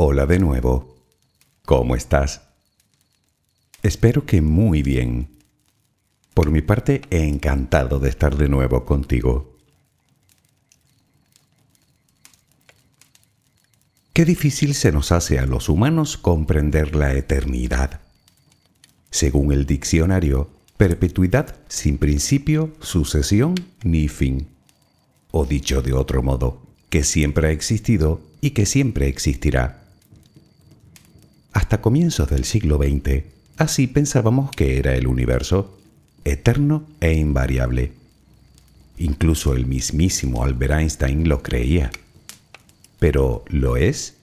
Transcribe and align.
Hola 0.00 0.26
de 0.26 0.38
nuevo. 0.38 0.94
¿Cómo 1.64 1.96
estás? 1.96 2.42
Espero 3.82 4.26
que 4.26 4.40
muy 4.40 4.84
bien. 4.84 5.28
Por 6.34 6.52
mi 6.52 6.62
parte, 6.62 7.02
encantado 7.10 7.98
de 7.98 8.08
estar 8.08 8.36
de 8.36 8.48
nuevo 8.48 8.84
contigo. 8.84 9.58
Qué 14.12 14.24
difícil 14.24 14.76
se 14.76 14.92
nos 14.92 15.10
hace 15.10 15.40
a 15.40 15.46
los 15.46 15.68
humanos 15.68 16.16
comprender 16.16 16.94
la 16.94 17.14
eternidad. 17.14 18.00
Según 19.10 19.50
el 19.50 19.66
diccionario, 19.66 20.48
perpetuidad 20.76 21.56
sin 21.66 21.98
principio, 21.98 22.72
sucesión 22.78 23.56
ni 23.82 24.06
fin. 24.06 24.46
O 25.32 25.44
dicho 25.44 25.82
de 25.82 25.92
otro 25.92 26.22
modo, 26.22 26.62
que 26.88 27.02
siempre 27.02 27.48
ha 27.48 27.50
existido 27.50 28.20
y 28.40 28.50
que 28.50 28.64
siempre 28.64 29.08
existirá. 29.08 29.87
Hasta 31.58 31.80
comienzos 31.80 32.30
del 32.30 32.44
siglo 32.44 32.78
XX, 32.78 33.24
así 33.56 33.88
pensábamos 33.88 34.52
que 34.52 34.78
era 34.78 34.94
el 34.94 35.08
universo, 35.08 35.76
eterno 36.24 36.86
e 37.00 37.14
invariable. 37.14 37.94
Incluso 38.96 39.54
el 39.54 39.66
mismísimo 39.66 40.44
Albert 40.44 40.74
Einstein 40.74 41.28
lo 41.28 41.42
creía. 41.42 41.90
¿Pero 43.00 43.44
lo 43.48 43.76
es? 43.76 44.14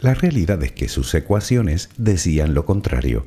La 0.00 0.14
realidad 0.14 0.62
es 0.62 0.72
que 0.72 0.88
sus 0.88 1.12
ecuaciones 1.12 1.90
decían 1.98 2.54
lo 2.54 2.64
contrario, 2.64 3.26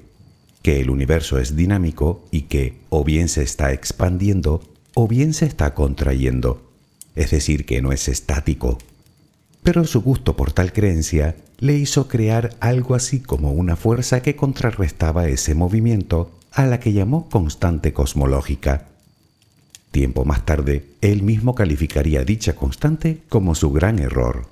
que 0.64 0.82
el 0.82 0.90
universo 0.90 1.38
es 1.38 1.56
dinámico 1.56 2.28
y 2.32 2.42
que 2.42 2.80
o 2.90 3.04
bien 3.04 3.30
se 3.30 3.44
está 3.44 3.74
expandiendo 3.74 4.68
o 4.96 5.08
bien 5.08 5.36
se 5.36 5.46
está 5.46 5.76
contrayendo, 5.76 6.68
es 7.14 7.30
decir, 7.30 7.68
que 7.68 7.80
no 7.84 7.92
es 7.92 8.08
estático. 8.08 8.80
Pero 9.68 9.84
su 9.84 10.02
gusto 10.02 10.38
por 10.38 10.54
tal 10.54 10.72
creencia 10.72 11.36
le 11.60 11.74
hizo 11.74 12.08
crear 12.08 12.52
algo 12.62 12.96
así 12.96 13.20
como 13.20 13.52
una 13.52 13.76
fuerza 13.76 14.22
que 14.22 14.38
contrarrestaba 14.38 15.28
ese 15.28 15.56
movimiento 15.56 16.32
a 16.54 16.66
la 16.66 16.80
que 16.80 16.94
llamó 16.94 17.28
constante 17.28 17.92
cosmológica. 17.92 18.88
Tiempo 19.92 20.24
más 20.24 20.46
tarde, 20.46 20.86
él 21.02 21.22
mismo 21.22 21.54
calificaría 21.54 22.24
dicha 22.24 22.56
constante 22.56 23.24
como 23.28 23.56
su 23.56 23.74
gran 23.74 24.00
error. 24.00 24.48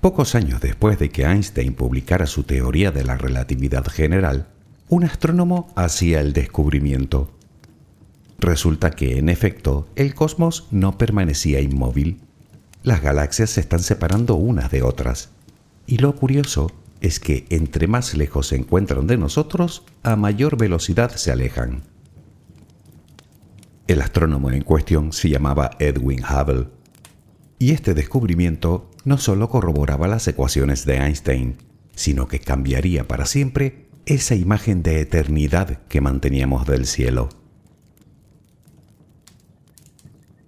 Pocos 0.00 0.36
años 0.36 0.60
después 0.60 1.00
de 1.00 1.10
que 1.10 1.24
Einstein 1.24 1.74
publicara 1.74 2.26
su 2.26 2.44
teoría 2.44 2.92
de 2.92 3.02
la 3.02 3.16
relatividad 3.16 3.84
general, 3.86 4.46
un 4.88 5.02
astrónomo 5.02 5.72
hacía 5.74 6.20
el 6.20 6.34
descubrimiento. 6.34 7.35
Resulta 8.38 8.90
que, 8.90 9.18
en 9.18 9.28
efecto, 9.28 9.88
el 9.96 10.14
cosmos 10.14 10.68
no 10.70 10.98
permanecía 10.98 11.60
inmóvil. 11.60 12.20
Las 12.82 13.02
galaxias 13.02 13.50
se 13.50 13.60
están 13.60 13.80
separando 13.80 14.34
unas 14.34 14.70
de 14.70 14.82
otras. 14.82 15.30
Y 15.86 15.98
lo 15.98 16.14
curioso 16.16 16.70
es 17.00 17.20
que 17.20 17.46
entre 17.50 17.86
más 17.86 18.14
lejos 18.14 18.48
se 18.48 18.56
encuentran 18.56 19.06
de 19.06 19.16
nosotros, 19.16 19.84
a 20.02 20.16
mayor 20.16 20.56
velocidad 20.56 21.14
se 21.14 21.32
alejan. 21.32 21.82
El 23.86 24.02
astrónomo 24.02 24.50
en 24.50 24.62
cuestión 24.62 25.12
se 25.12 25.28
llamaba 25.28 25.70
Edwin 25.78 26.22
Hubble, 26.24 26.68
y 27.58 27.70
este 27.70 27.94
descubrimiento 27.94 28.90
no 29.04 29.18
solo 29.18 29.48
corroboraba 29.48 30.08
las 30.08 30.26
ecuaciones 30.28 30.84
de 30.84 30.96
Einstein, 30.96 31.56
sino 31.94 32.28
que 32.28 32.40
cambiaría 32.40 33.08
para 33.08 33.24
siempre 33.24 33.86
esa 34.04 34.34
imagen 34.34 34.82
de 34.82 35.00
eternidad 35.00 35.78
que 35.88 36.00
manteníamos 36.00 36.66
del 36.66 36.86
cielo. 36.86 37.28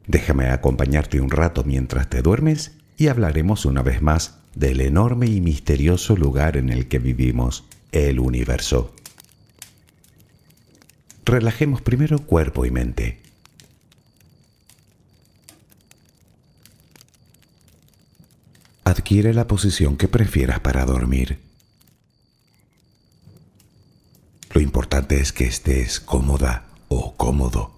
Déjame 0.09 0.48
acompañarte 0.48 1.20
un 1.20 1.31
rato 1.31 1.64
mientras 1.64 2.09
te 2.09 2.23
duermes 2.23 2.73
y 2.96 3.08
hablaremos 3.08 3.67
una 3.67 3.83
vez 3.83 4.01
más 4.01 4.39
del 4.55 4.80
enorme 4.80 5.27
y 5.27 5.42
misterioso 5.42 6.17
lugar 6.17 6.57
en 6.57 6.70
el 6.70 6.89
que 6.89 6.98
vivimos, 6.98 7.64
el 7.92 8.18
universo. 8.18 8.95
Relajemos 11.27 11.83
primero 11.83 12.20
cuerpo 12.20 12.64
y 12.64 12.70
mente. 12.70 13.20
Adquiere 18.85 19.35
la 19.35 19.47
posición 19.47 19.98
que 19.98 20.08
prefieras 20.08 20.61
para 20.61 20.86
dormir. 20.86 21.39
Lo 24.55 24.63
importante 24.63 25.20
es 25.20 25.35
que 25.35 25.45
estés 25.45 26.01
cómoda 26.01 26.64
o 26.89 27.14
cómodo. 27.14 27.77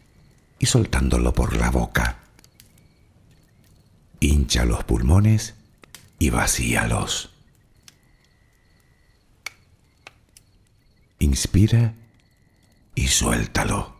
y 0.61 0.67
soltándolo 0.67 1.33
por 1.33 1.57
la 1.57 1.71
boca. 1.71 2.19
Hincha 4.19 4.63
los 4.63 4.83
pulmones 4.83 5.55
y 6.19 6.29
vacíalos. 6.29 7.31
Inspira 11.17 11.95
y 12.93 13.07
suéltalo. 13.07 13.95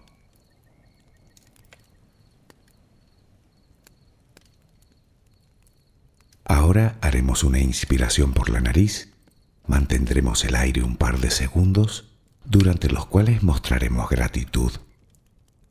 Ahora 6.45 6.99
haremos 7.01 7.43
una 7.43 7.57
inspiración 7.57 8.33
por 8.33 8.51
la 8.51 8.61
nariz, 8.61 9.09
mantendremos 9.65 10.45
el 10.45 10.55
aire 10.55 10.83
un 10.83 10.95
par 10.95 11.17
de 11.19 11.31
segundos, 11.31 12.05
durante 12.45 12.87
los 12.87 13.07
cuales 13.07 13.41
mostraremos 13.41 14.07
gratitud 14.09 14.73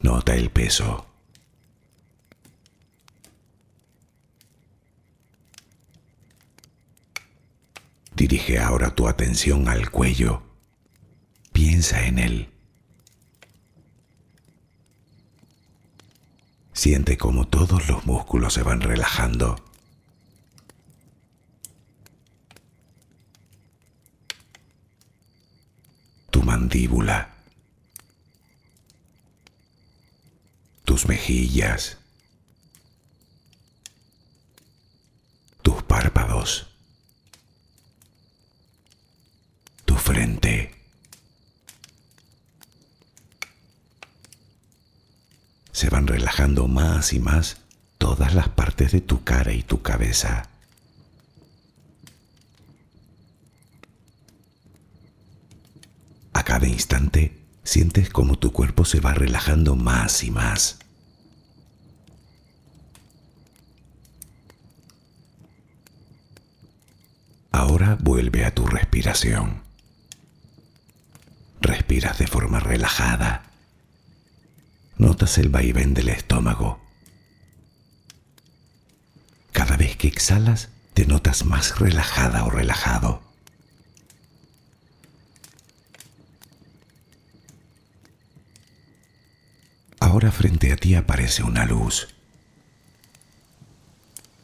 Nota 0.00 0.34
el 0.34 0.50
peso. 0.50 1.06
Dirige 8.14 8.58
ahora 8.58 8.94
tu 8.94 9.06
atención 9.06 9.68
al 9.68 9.90
cuello. 9.90 10.42
Piensa 11.52 12.04
en 12.06 12.18
él. 12.18 12.52
Siente 16.72 17.16
como 17.16 17.46
todos 17.46 17.88
los 17.88 18.06
músculos 18.06 18.54
se 18.54 18.62
van 18.62 18.80
relajando. 18.80 19.56
Tu 26.30 26.42
mandíbula. 26.42 27.37
Tus 30.88 31.06
mejillas, 31.06 31.98
tus 35.60 35.82
párpados, 35.82 36.66
tu 39.84 39.96
frente. 39.96 40.74
Se 45.72 45.90
van 45.90 46.06
relajando 46.06 46.68
más 46.68 47.12
y 47.12 47.20
más 47.20 47.58
todas 47.98 48.34
las 48.34 48.48
partes 48.48 48.92
de 48.92 49.02
tu 49.02 49.22
cara 49.24 49.52
y 49.52 49.62
tu 49.62 49.82
cabeza. 49.82 50.48
A 56.32 56.42
cada 56.44 56.66
instante 56.66 57.37
sientes 57.68 58.08
como 58.08 58.38
tu 58.38 58.50
cuerpo 58.50 58.86
se 58.86 58.98
va 58.98 59.12
relajando 59.12 59.76
más 59.76 60.24
y 60.24 60.30
más. 60.30 60.78
Ahora 67.52 67.98
vuelve 68.00 68.46
a 68.46 68.54
tu 68.54 68.66
respiración. 68.66 69.62
Respiras 71.60 72.16
de 72.16 72.26
forma 72.26 72.58
relajada. 72.58 73.50
Notas 74.96 75.36
el 75.36 75.50
vaivén 75.50 75.92
del 75.92 76.08
estómago. 76.08 76.80
Cada 79.52 79.76
vez 79.76 79.94
que 79.98 80.08
exhalas, 80.08 80.70
te 80.94 81.04
notas 81.04 81.44
más 81.44 81.78
relajada 81.78 82.44
o 82.44 82.50
relajado. 82.50 83.27
Ahora 90.18 90.32
frente 90.32 90.72
a 90.72 90.76
ti 90.76 90.96
aparece 90.96 91.44
una 91.44 91.64
luz. 91.64 92.08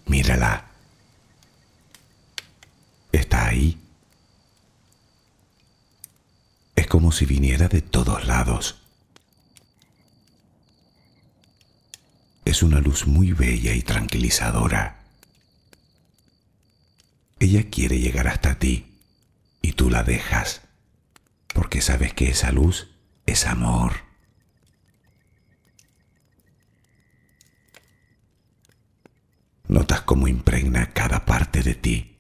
Mírala. 0.06 0.70
Está 3.10 3.48
ahí. 3.48 3.76
Es 6.76 6.86
como 6.86 7.10
si 7.10 7.26
viniera 7.26 7.66
de 7.66 7.82
todos 7.82 8.24
lados. 8.24 8.76
Es 12.44 12.62
una 12.62 12.78
luz 12.78 13.08
muy 13.08 13.32
bella 13.32 13.74
y 13.74 13.82
tranquilizadora. 13.82 15.00
Ella 17.40 17.68
quiere 17.68 17.98
llegar 17.98 18.28
hasta 18.28 18.60
ti 18.60 18.92
y 19.60 19.72
tú 19.72 19.90
la 19.90 20.04
dejas 20.04 20.60
porque 21.52 21.80
sabes 21.80 22.14
que 22.14 22.28
esa 22.28 22.52
luz 22.52 22.90
es 23.26 23.44
amor. 23.44 24.13
Notas 29.68 30.02
cómo 30.02 30.28
impregna 30.28 30.92
cada 30.92 31.24
parte 31.24 31.62
de 31.62 31.74
ti. 31.74 32.16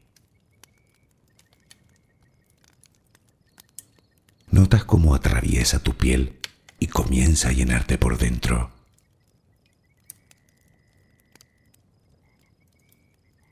Notas 4.50 4.84
cómo 4.84 5.14
atraviesa 5.14 5.82
tu 5.82 5.96
piel 5.96 6.38
y 6.78 6.86
comienza 6.86 7.48
a 7.48 7.52
llenarte 7.52 7.98
por 7.98 8.18
dentro. 8.18 8.70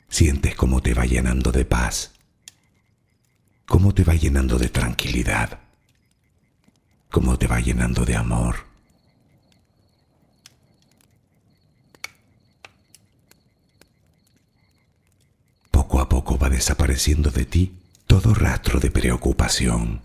Sientes 0.09 0.55
cómo 0.55 0.83
te 0.83 0.95
va 0.95 1.07
llenando 1.07 1.51
de 1.51 1.65
paz, 1.65 2.13
cómo 3.67 3.95
te 3.95 4.05
va 4.05 4.15
llenando 4.15 4.59
de 4.59 4.69
tranquilidad, 4.69 5.59
cómo 7.11 7.39
te 7.39 7.47
va 7.47 7.61
llenando 7.61 8.05
de 8.05 8.15
amor. 8.15 8.67
Poco 15.71 16.01
a 16.01 16.09
poco 16.09 16.37
va 16.39 16.51
desapareciendo 16.63 17.33
de 17.33 17.45
ti 17.45 17.73
todo 18.07 18.35
rastro 18.35 18.79
de 18.79 18.93
preocupación. 18.93 20.01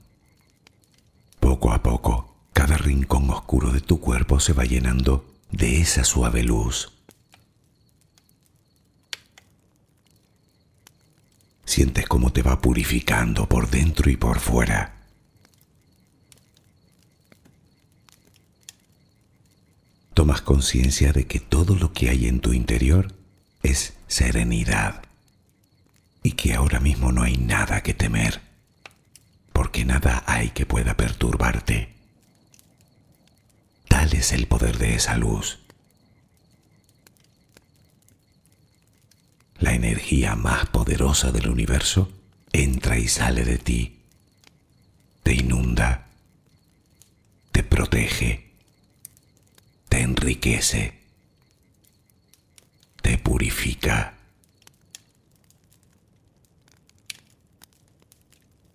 Poco 1.39 1.71
a 1.71 1.83
poco, 1.83 2.35
cada 2.51 2.77
rincón 2.77 3.29
oscuro 3.29 3.71
de 3.71 3.79
tu 3.79 3.99
cuerpo 3.99 4.39
se 4.39 4.53
va 4.53 4.63
llenando 4.63 5.35
de 5.51 5.79
esa 5.79 6.03
suave 6.03 6.41
luz. 6.41 6.93
Sientes 11.63 12.07
cómo 12.07 12.33
te 12.33 12.41
va 12.41 12.59
purificando 12.59 13.47
por 13.47 13.69
dentro 13.69 14.09
y 14.09 14.17
por 14.17 14.39
fuera. 14.39 14.95
Tomas 20.15 20.41
conciencia 20.41 21.13
de 21.13 21.27
que 21.27 21.39
todo 21.39 21.75
lo 21.75 21.93
que 21.93 22.09
hay 22.09 22.25
en 22.25 22.39
tu 22.39 22.51
interior 22.51 23.13
es 23.61 23.93
serenidad 24.07 25.06
y 26.24 26.31
que 26.31 26.53
ahora 26.53 26.79
mismo 26.79 27.12
no 27.12 27.24
hay 27.24 27.38
nada 27.38 27.81
que 27.83 27.93
temer, 27.93 28.41
porque 29.53 29.86
nada 29.86 30.24
hay 30.25 30.50
que 30.50 30.65
pueda 30.65 30.97
perturbarte. 30.97 31.95
Tal 33.88 34.13
es 34.13 34.33
el 34.33 34.47
poder 34.47 34.77
de 34.77 34.95
esa 34.95 35.17
luz. 35.17 35.59
la 39.59 39.74
energía 39.74 40.36
más 40.36 40.67
poderosa 40.67 41.31
del 41.31 41.50
universo 41.50 42.12
entra 42.53 42.97
y 42.97 43.07
sale 43.07 43.43
de 43.43 43.57
ti, 43.57 44.00
te 45.24 45.33
inunda, 45.33 46.07
te 47.51 47.63
protege, 47.63 48.51
te 49.89 50.01
enriquece, 50.01 51.00
te 53.01 53.17
purifica. 53.17 54.16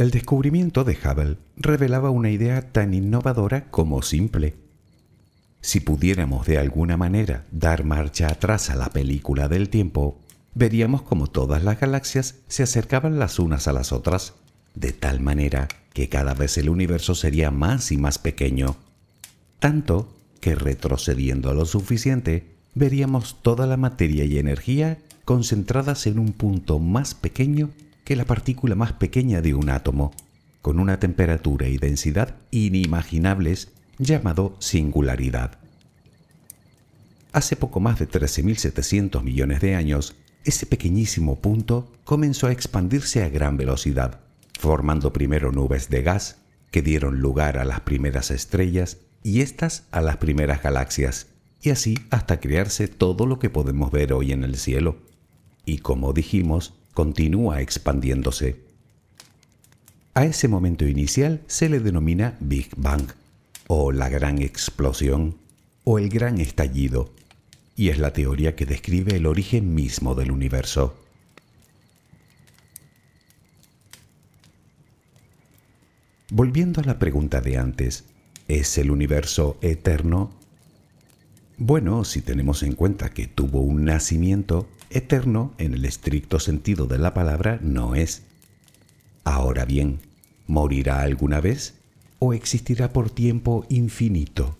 El 0.00 0.10
descubrimiento 0.10 0.82
de 0.82 0.96
Hubble 0.96 1.36
revelaba 1.58 2.08
una 2.08 2.30
idea 2.30 2.72
tan 2.72 2.94
innovadora 2.94 3.70
como 3.70 4.00
simple. 4.00 4.54
Si 5.60 5.80
pudiéramos 5.80 6.46
de 6.46 6.56
alguna 6.56 6.96
manera 6.96 7.44
dar 7.50 7.84
marcha 7.84 8.28
atrás 8.28 8.70
a 8.70 8.76
la 8.76 8.88
película 8.88 9.46
del 9.46 9.68
tiempo, 9.68 10.18
veríamos 10.54 11.02
como 11.02 11.26
todas 11.26 11.62
las 11.64 11.78
galaxias 11.78 12.36
se 12.48 12.62
acercaban 12.62 13.18
las 13.18 13.38
unas 13.38 13.68
a 13.68 13.74
las 13.74 13.92
otras 13.92 14.32
de 14.74 14.94
tal 14.94 15.20
manera 15.20 15.68
que 15.92 16.08
cada 16.08 16.32
vez 16.32 16.56
el 16.56 16.70
universo 16.70 17.14
sería 17.14 17.50
más 17.50 17.92
y 17.92 17.98
más 17.98 18.18
pequeño, 18.18 18.76
tanto 19.58 20.16
que 20.40 20.54
retrocediendo 20.54 21.52
lo 21.52 21.66
suficiente, 21.66 22.54
veríamos 22.74 23.42
toda 23.42 23.66
la 23.66 23.76
materia 23.76 24.24
y 24.24 24.38
energía 24.38 24.96
concentradas 25.26 26.06
en 26.06 26.18
un 26.18 26.32
punto 26.32 26.78
más 26.78 27.12
pequeño 27.14 27.68
que 28.10 28.16
la 28.16 28.24
partícula 28.24 28.74
más 28.74 28.92
pequeña 28.94 29.40
de 29.40 29.54
un 29.54 29.70
átomo, 29.70 30.12
con 30.62 30.80
una 30.80 30.98
temperatura 30.98 31.68
y 31.68 31.78
densidad 31.78 32.34
inimaginables 32.50 33.68
llamado 33.98 34.56
singularidad. 34.58 35.60
Hace 37.30 37.54
poco 37.54 37.78
más 37.78 38.00
de 38.00 38.08
13.700 38.08 39.22
millones 39.22 39.60
de 39.60 39.76
años, 39.76 40.16
ese 40.42 40.66
pequeñísimo 40.66 41.36
punto 41.36 41.92
comenzó 42.02 42.48
a 42.48 42.50
expandirse 42.50 43.22
a 43.22 43.28
gran 43.28 43.56
velocidad 43.56 44.18
formando 44.58 45.12
primero 45.12 45.52
nubes 45.52 45.88
de 45.88 46.02
gas 46.02 46.38
que 46.72 46.82
dieron 46.82 47.20
lugar 47.20 47.58
a 47.58 47.64
las 47.64 47.82
primeras 47.82 48.32
estrellas 48.32 48.98
y 49.22 49.40
éstas 49.40 49.84
a 49.92 50.00
las 50.00 50.16
primeras 50.16 50.64
galaxias, 50.64 51.28
y 51.62 51.70
así 51.70 51.96
hasta 52.10 52.40
crearse 52.40 52.88
todo 52.88 53.24
lo 53.24 53.38
que 53.38 53.50
podemos 53.50 53.92
ver 53.92 54.12
hoy 54.12 54.32
en 54.32 54.42
el 54.42 54.56
cielo. 54.56 54.96
Y 55.64 55.78
como 55.78 56.12
dijimos, 56.12 56.74
continúa 57.00 57.62
expandiéndose. 57.62 58.60
A 60.12 60.26
ese 60.26 60.48
momento 60.48 60.86
inicial 60.86 61.40
se 61.46 61.70
le 61.70 61.80
denomina 61.80 62.36
Big 62.40 62.68
Bang, 62.76 63.06
o 63.68 63.90
la 63.90 64.10
gran 64.10 64.42
explosión, 64.42 65.38
o 65.84 65.98
el 65.98 66.10
gran 66.10 66.42
estallido, 66.42 67.10
y 67.74 67.88
es 67.88 67.98
la 67.98 68.12
teoría 68.12 68.54
que 68.54 68.66
describe 68.66 69.16
el 69.16 69.24
origen 69.24 69.74
mismo 69.74 70.14
del 70.14 70.30
universo. 70.30 70.94
Volviendo 76.28 76.82
a 76.82 76.84
la 76.84 76.98
pregunta 76.98 77.40
de 77.40 77.56
antes, 77.56 78.04
¿es 78.46 78.76
el 78.76 78.90
universo 78.90 79.56
eterno? 79.62 80.32
Bueno, 81.56 82.04
si 82.04 82.20
tenemos 82.20 82.62
en 82.62 82.74
cuenta 82.74 83.08
que 83.08 83.26
tuvo 83.26 83.62
un 83.62 83.86
nacimiento, 83.86 84.68
eterno 84.90 85.54
en 85.58 85.74
el 85.74 85.84
estricto 85.84 86.38
sentido 86.38 86.86
de 86.86 86.98
la 86.98 87.14
palabra 87.14 87.58
no 87.62 87.94
es. 87.94 88.22
Ahora 89.24 89.64
bien, 89.64 90.00
¿morirá 90.46 91.00
alguna 91.00 91.40
vez 91.40 91.74
o 92.18 92.34
existirá 92.34 92.92
por 92.92 93.10
tiempo 93.10 93.64
infinito? 93.68 94.56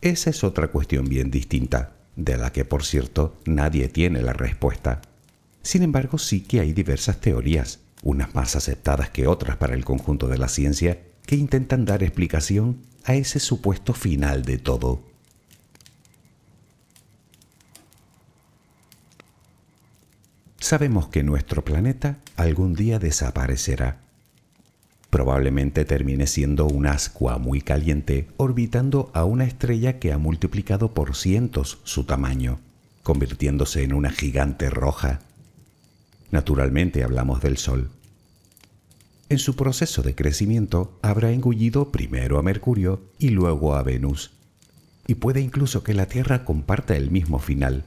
Esa 0.00 0.30
es 0.30 0.44
otra 0.44 0.68
cuestión 0.68 1.06
bien 1.06 1.30
distinta, 1.30 1.92
de 2.16 2.36
la 2.36 2.52
que 2.52 2.64
por 2.64 2.84
cierto 2.84 3.36
nadie 3.46 3.88
tiene 3.88 4.22
la 4.22 4.32
respuesta. 4.32 5.00
Sin 5.62 5.82
embargo, 5.82 6.18
sí 6.18 6.40
que 6.40 6.60
hay 6.60 6.72
diversas 6.72 7.20
teorías 7.20 7.80
unas 8.02 8.34
más 8.34 8.56
aceptadas 8.56 9.10
que 9.10 9.26
otras 9.26 9.56
para 9.56 9.74
el 9.74 9.84
conjunto 9.84 10.28
de 10.28 10.38
la 10.38 10.48
ciencia, 10.48 11.00
que 11.24 11.36
intentan 11.36 11.84
dar 11.84 12.02
explicación 12.02 12.78
a 13.04 13.14
ese 13.14 13.38
supuesto 13.38 13.94
final 13.94 14.42
de 14.42 14.58
todo. 14.58 15.02
Sabemos 20.62 21.08
que 21.08 21.22
nuestro 21.22 21.64
planeta 21.64 22.18
algún 22.36 22.74
día 22.74 22.98
desaparecerá. 22.98 23.98
Probablemente 25.10 25.84
termine 25.84 26.26
siendo 26.26 26.66
un 26.66 26.86
ascua 26.86 27.36
muy 27.36 27.60
caliente 27.60 28.28
orbitando 28.38 29.10
a 29.12 29.24
una 29.24 29.44
estrella 29.44 29.98
que 29.98 30.12
ha 30.12 30.18
multiplicado 30.18 30.94
por 30.94 31.16
cientos 31.16 31.80
su 31.82 32.04
tamaño, 32.04 32.60
convirtiéndose 33.02 33.82
en 33.82 33.92
una 33.92 34.10
gigante 34.10 34.70
roja 34.70 35.20
Naturalmente 36.32 37.04
hablamos 37.04 37.42
del 37.42 37.58
Sol. 37.58 37.90
En 39.28 39.38
su 39.38 39.54
proceso 39.54 40.02
de 40.02 40.14
crecimiento 40.14 40.98
habrá 41.02 41.30
engullido 41.30 41.92
primero 41.92 42.38
a 42.38 42.42
Mercurio 42.42 43.02
y 43.18 43.28
luego 43.28 43.74
a 43.74 43.82
Venus, 43.82 44.32
y 45.06 45.16
puede 45.16 45.40
incluso 45.40 45.84
que 45.84 45.92
la 45.92 46.06
Tierra 46.06 46.44
comparta 46.44 46.96
el 46.96 47.10
mismo 47.10 47.38
final, 47.38 47.84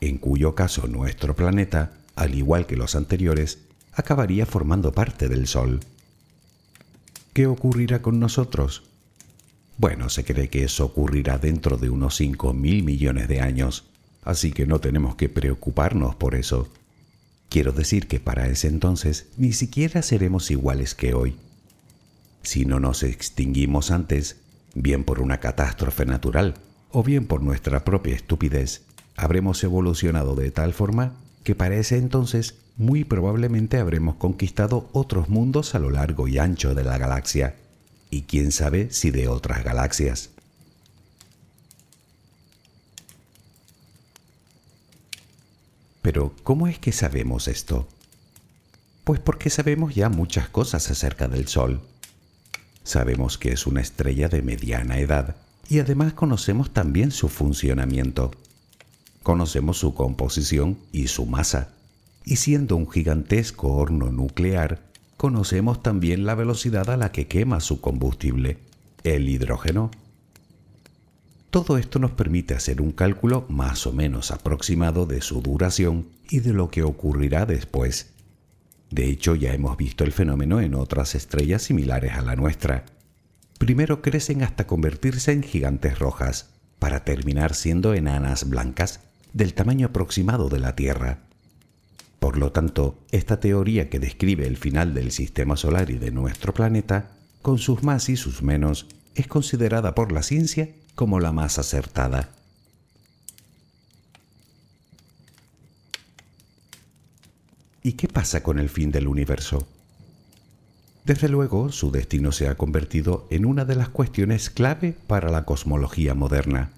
en 0.00 0.16
cuyo 0.16 0.54
caso 0.54 0.86
nuestro 0.86 1.36
planeta, 1.36 1.92
al 2.16 2.34
igual 2.34 2.66
que 2.66 2.76
los 2.76 2.94
anteriores, 2.94 3.58
acabaría 3.92 4.46
formando 4.46 4.92
parte 4.92 5.28
del 5.28 5.46
Sol. 5.46 5.80
¿Qué 7.32 7.46
ocurrirá 7.46 8.02
con 8.02 8.20
nosotros? 8.20 8.84
Bueno, 9.76 10.08
se 10.08 10.24
cree 10.24 10.48
que 10.48 10.64
eso 10.64 10.84
ocurrirá 10.84 11.38
dentro 11.38 11.76
de 11.76 11.90
unos 11.90 12.16
5 12.16 12.52
mil 12.52 12.84
millones 12.84 13.26
de 13.26 13.40
años, 13.40 13.84
así 14.22 14.52
que 14.52 14.66
no 14.66 14.80
tenemos 14.80 15.16
que 15.16 15.28
preocuparnos 15.28 16.14
por 16.14 16.36
eso. 16.36 16.68
Quiero 17.48 17.72
decir 17.72 18.06
que 18.06 18.20
para 18.20 18.48
ese 18.48 18.68
entonces 18.68 19.26
ni 19.36 19.52
siquiera 19.52 20.02
seremos 20.02 20.50
iguales 20.50 20.94
que 20.94 21.14
hoy. 21.14 21.36
Si 22.42 22.64
no 22.64 22.78
nos 22.78 23.02
extinguimos 23.02 23.90
antes, 23.90 24.36
bien 24.74 25.02
por 25.02 25.20
una 25.20 25.40
catástrofe 25.40 26.06
natural 26.06 26.54
o 26.90 27.02
bien 27.02 27.26
por 27.26 27.42
nuestra 27.42 27.84
propia 27.84 28.14
estupidez, 28.14 28.82
habremos 29.16 29.62
evolucionado 29.64 30.36
de 30.36 30.50
tal 30.50 30.72
forma 30.72 31.14
que 31.44 31.54
para 31.54 31.76
ese 31.76 31.98
entonces 31.98 32.56
muy 32.76 33.04
probablemente 33.04 33.78
habremos 33.78 34.16
conquistado 34.16 34.88
otros 34.92 35.28
mundos 35.28 35.74
a 35.74 35.78
lo 35.78 35.90
largo 35.90 36.26
y 36.26 36.38
ancho 36.38 36.74
de 36.74 36.82
la 36.82 36.98
galaxia, 36.98 37.54
y 38.10 38.22
quién 38.22 38.50
sabe 38.50 38.90
si 38.90 39.10
de 39.10 39.28
otras 39.28 39.62
galaxias. 39.62 40.30
Pero, 46.02 46.34
¿cómo 46.42 46.66
es 46.68 46.78
que 46.78 46.92
sabemos 46.92 47.48
esto? 47.48 47.88
Pues 49.04 49.20
porque 49.20 49.48
sabemos 49.50 49.94
ya 49.94 50.08
muchas 50.08 50.48
cosas 50.48 50.90
acerca 50.90 51.28
del 51.28 51.48
Sol. 51.48 51.80
Sabemos 52.82 53.38
que 53.38 53.52
es 53.52 53.66
una 53.66 53.80
estrella 53.80 54.28
de 54.28 54.42
mediana 54.42 54.98
edad 54.98 55.36
y 55.68 55.78
además 55.78 56.12
conocemos 56.12 56.72
también 56.72 57.10
su 57.10 57.28
funcionamiento. 57.28 58.32
Conocemos 59.24 59.78
su 59.78 59.94
composición 59.94 60.76
y 60.92 61.06
su 61.06 61.24
masa. 61.24 61.70
Y 62.26 62.36
siendo 62.36 62.76
un 62.76 62.90
gigantesco 62.90 63.72
horno 63.72 64.12
nuclear, 64.12 64.82
conocemos 65.16 65.82
también 65.82 66.26
la 66.26 66.34
velocidad 66.34 66.90
a 66.90 66.98
la 66.98 67.10
que 67.10 67.26
quema 67.26 67.60
su 67.60 67.80
combustible, 67.80 68.58
el 69.02 69.26
hidrógeno. 69.30 69.90
Todo 71.48 71.78
esto 71.78 71.98
nos 71.98 72.10
permite 72.10 72.52
hacer 72.52 72.82
un 72.82 72.92
cálculo 72.92 73.46
más 73.48 73.86
o 73.86 73.94
menos 73.94 74.30
aproximado 74.30 75.06
de 75.06 75.22
su 75.22 75.40
duración 75.40 76.06
y 76.28 76.40
de 76.40 76.52
lo 76.52 76.68
que 76.68 76.82
ocurrirá 76.82 77.46
después. 77.46 78.10
De 78.90 79.08
hecho, 79.08 79.36
ya 79.36 79.54
hemos 79.54 79.78
visto 79.78 80.04
el 80.04 80.12
fenómeno 80.12 80.60
en 80.60 80.74
otras 80.74 81.14
estrellas 81.14 81.62
similares 81.62 82.12
a 82.12 82.20
la 82.20 82.36
nuestra. 82.36 82.84
Primero 83.56 84.02
crecen 84.02 84.42
hasta 84.42 84.66
convertirse 84.66 85.32
en 85.32 85.42
gigantes 85.42 85.98
rojas, 85.98 86.50
para 86.78 87.04
terminar 87.04 87.54
siendo 87.54 87.94
enanas 87.94 88.50
blancas 88.50 89.00
del 89.34 89.52
tamaño 89.52 89.88
aproximado 89.88 90.48
de 90.48 90.60
la 90.60 90.74
Tierra. 90.76 91.18
Por 92.20 92.38
lo 92.38 92.52
tanto, 92.52 92.98
esta 93.10 93.40
teoría 93.40 93.90
que 93.90 93.98
describe 93.98 94.46
el 94.46 94.56
final 94.56 94.94
del 94.94 95.10
sistema 95.10 95.56
solar 95.56 95.90
y 95.90 95.98
de 95.98 96.12
nuestro 96.12 96.54
planeta, 96.54 97.10
con 97.42 97.58
sus 97.58 97.82
más 97.82 98.08
y 98.08 98.16
sus 98.16 98.42
menos, 98.42 98.86
es 99.14 99.26
considerada 99.26 99.94
por 99.94 100.12
la 100.12 100.22
ciencia 100.22 100.70
como 100.94 101.20
la 101.20 101.32
más 101.32 101.58
acertada. 101.58 102.30
¿Y 107.82 107.92
qué 107.94 108.08
pasa 108.08 108.42
con 108.42 108.58
el 108.58 108.70
fin 108.70 108.90
del 108.90 109.08
universo? 109.08 109.66
Desde 111.04 111.28
luego, 111.28 111.70
su 111.70 111.90
destino 111.90 112.32
se 112.32 112.48
ha 112.48 112.54
convertido 112.54 113.26
en 113.30 113.44
una 113.44 113.66
de 113.66 113.74
las 113.74 113.90
cuestiones 113.90 114.48
clave 114.48 114.96
para 115.06 115.30
la 115.30 115.44
cosmología 115.44 116.14
moderna. 116.14 116.70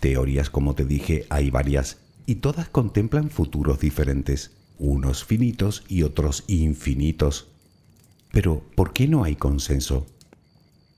Teorías, 0.00 0.50
como 0.50 0.74
te 0.74 0.84
dije, 0.84 1.26
hay 1.30 1.50
varias, 1.50 1.98
y 2.26 2.36
todas 2.36 2.68
contemplan 2.68 3.30
futuros 3.30 3.80
diferentes, 3.80 4.52
unos 4.78 5.24
finitos 5.24 5.84
y 5.88 6.02
otros 6.02 6.44
infinitos. 6.46 7.48
Pero, 8.32 8.62
¿por 8.74 8.92
qué 8.92 9.08
no 9.08 9.24
hay 9.24 9.36
consenso? 9.36 10.06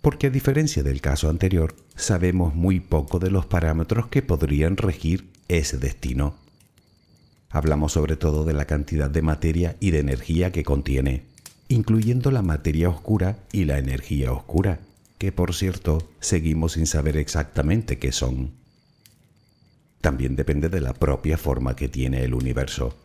porque 0.01 0.29
a 0.29 0.31
diferencia 0.31 0.83
del 0.83 1.01
caso 1.01 1.29
anterior, 1.29 1.75
sabemos 1.95 2.55
muy 2.55 2.81
poco 2.81 3.19
de 3.19 3.31
los 3.31 3.47
parámetros 3.47 4.07
que 4.09 4.23
podrían 4.23 4.77
regir 4.77 5.29
ese 5.49 5.79
destino. 5.79 6.35
Hablamos 7.51 7.93
sobre 7.93 8.17
todo 8.17 8.45
de 8.45 8.53
la 8.53 8.65
cantidad 8.65 9.11
de 9.11 9.23
materia 9.23 9.77
y 9.81 9.91
de 9.91 9.99
energía 9.99 10.53
que 10.53 10.65
contiene, 10.65 11.25
incluyendo 11.69 12.31
la 12.31 12.43
materia 12.43 12.89
oscura 12.89 13.39
y 13.53 13.65
la 13.65 13.79
energía 13.79 14.33
oscura, 14.33 14.81
que 15.19 15.33
por 15.33 15.55
cierto 15.55 16.09
seguimos 16.21 16.73
sin 16.73 16.87
saber 16.87 17.17
exactamente 17.17 17.99
qué 17.99 18.13
son. 18.13 18.60
También 20.01 20.37
depende 20.37 20.69
de 20.69 20.81
la 20.81 20.95
propia 20.95 21.37
forma 21.37 21.77
que 21.77 21.89
tiene 21.89 22.25
el 22.25 22.35
universo, 22.35 22.97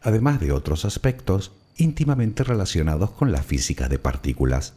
además 0.00 0.40
de 0.40 0.52
otros 0.52 0.84
aspectos 0.84 1.52
íntimamente 1.76 2.44
relacionados 2.44 3.10
con 3.10 3.32
la 3.32 3.42
física 3.42 3.88
de 3.88 3.98
partículas. 3.98 4.74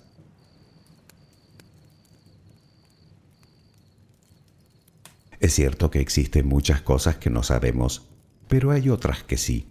Es 5.39 5.53
cierto 5.53 5.91
que 5.91 5.99
existen 5.99 6.47
muchas 6.47 6.81
cosas 6.81 7.17
que 7.17 7.29
no 7.29 7.43
sabemos, 7.43 8.07
pero 8.47 8.71
hay 8.71 8.89
otras 8.89 9.23
que 9.23 9.37
sí. 9.37 9.67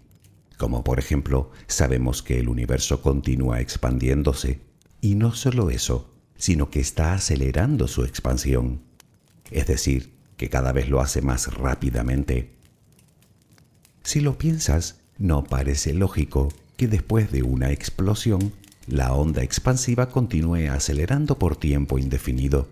Como 0.57 0.83
por 0.83 0.97
ejemplo, 0.97 1.51
sabemos 1.67 2.23
que 2.23 2.39
el 2.39 2.47
universo 2.47 3.01
continúa 3.01 3.59
expandiéndose, 3.59 4.61
y 5.01 5.15
no 5.15 5.33
solo 5.33 5.69
eso, 5.69 6.13
sino 6.37 6.69
que 6.69 6.79
está 6.79 7.13
acelerando 7.13 7.87
su 7.87 8.05
expansión. 8.05 8.81
Es 9.51 9.67
decir, 9.67 10.16
que 10.37 10.49
cada 10.49 10.71
vez 10.71 10.87
lo 10.87 11.01
hace 11.01 11.21
más 11.21 11.53
rápidamente. 11.53 12.51
Si 14.03 14.21
lo 14.21 14.37
piensas, 14.37 15.01
no 15.17 15.43
parece 15.43 15.93
lógico 15.93 16.49
que 16.77 16.87
después 16.87 17.31
de 17.31 17.43
una 17.43 17.71
explosión, 17.71 18.53
la 18.87 19.13
onda 19.13 19.43
expansiva 19.43 20.09
continúe 20.09 20.71
acelerando 20.71 21.37
por 21.37 21.57
tiempo 21.57 21.99
indefinido. 21.99 22.69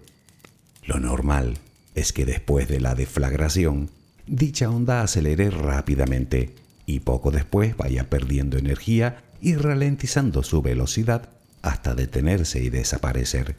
Lo 0.85 0.99
normal 0.99 1.57
es 1.95 2.13
que 2.13 2.25
después 2.25 2.67
de 2.67 2.79
la 2.79 2.95
deflagración, 2.95 3.89
dicha 4.27 4.69
onda 4.69 5.01
acelere 5.01 5.49
rápidamente 5.49 6.53
y 6.85 6.99
poco 6.99 7.31
después 7.31 7.75
vaya 7.75 8.09
perdiendo 8.09 8.57
energía 8.57 9.23
y 9.41 9.55
ralentizando 9.55 10.43
su 10.43 10.61
velocidad 10.61 11.29
hasta 11.63 11.95
detenerse 11.95 12.61
y 12.61 12.69
desaparecer. 12.69 13.55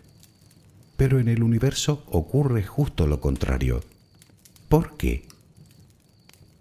Pero 0.96 1.18
en 1.18 1.28
el 1.28 1.42
universo 1.42 2.04
ocurre 2.06 2.62
justo 2.62 3.06
lo 3.06 3.20
contrario. 3.20 3.82
¿Por 4.68 4.96
qué? 4.96 5.26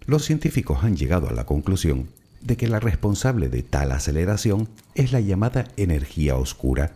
Los 0.06 0.26
científicos 0.26 0.84
han 0.84 0.96
llegado 0.96 1.28
a 1.28 1.34
la 1.34 1.46
conclusión 1.46 2.10
de 2.42 2.58
que 2.58 2.68
la 2.68 2.80
responsable 2.80 3.50
de 3.50 3.64
tal 3.64 3.92
aceleración 3.92 4.70
es 4.94 5.12
la 5.12 5.20
llamada 5.20 5.66
energía 5.78 6.36
oscura, 6.36 6.94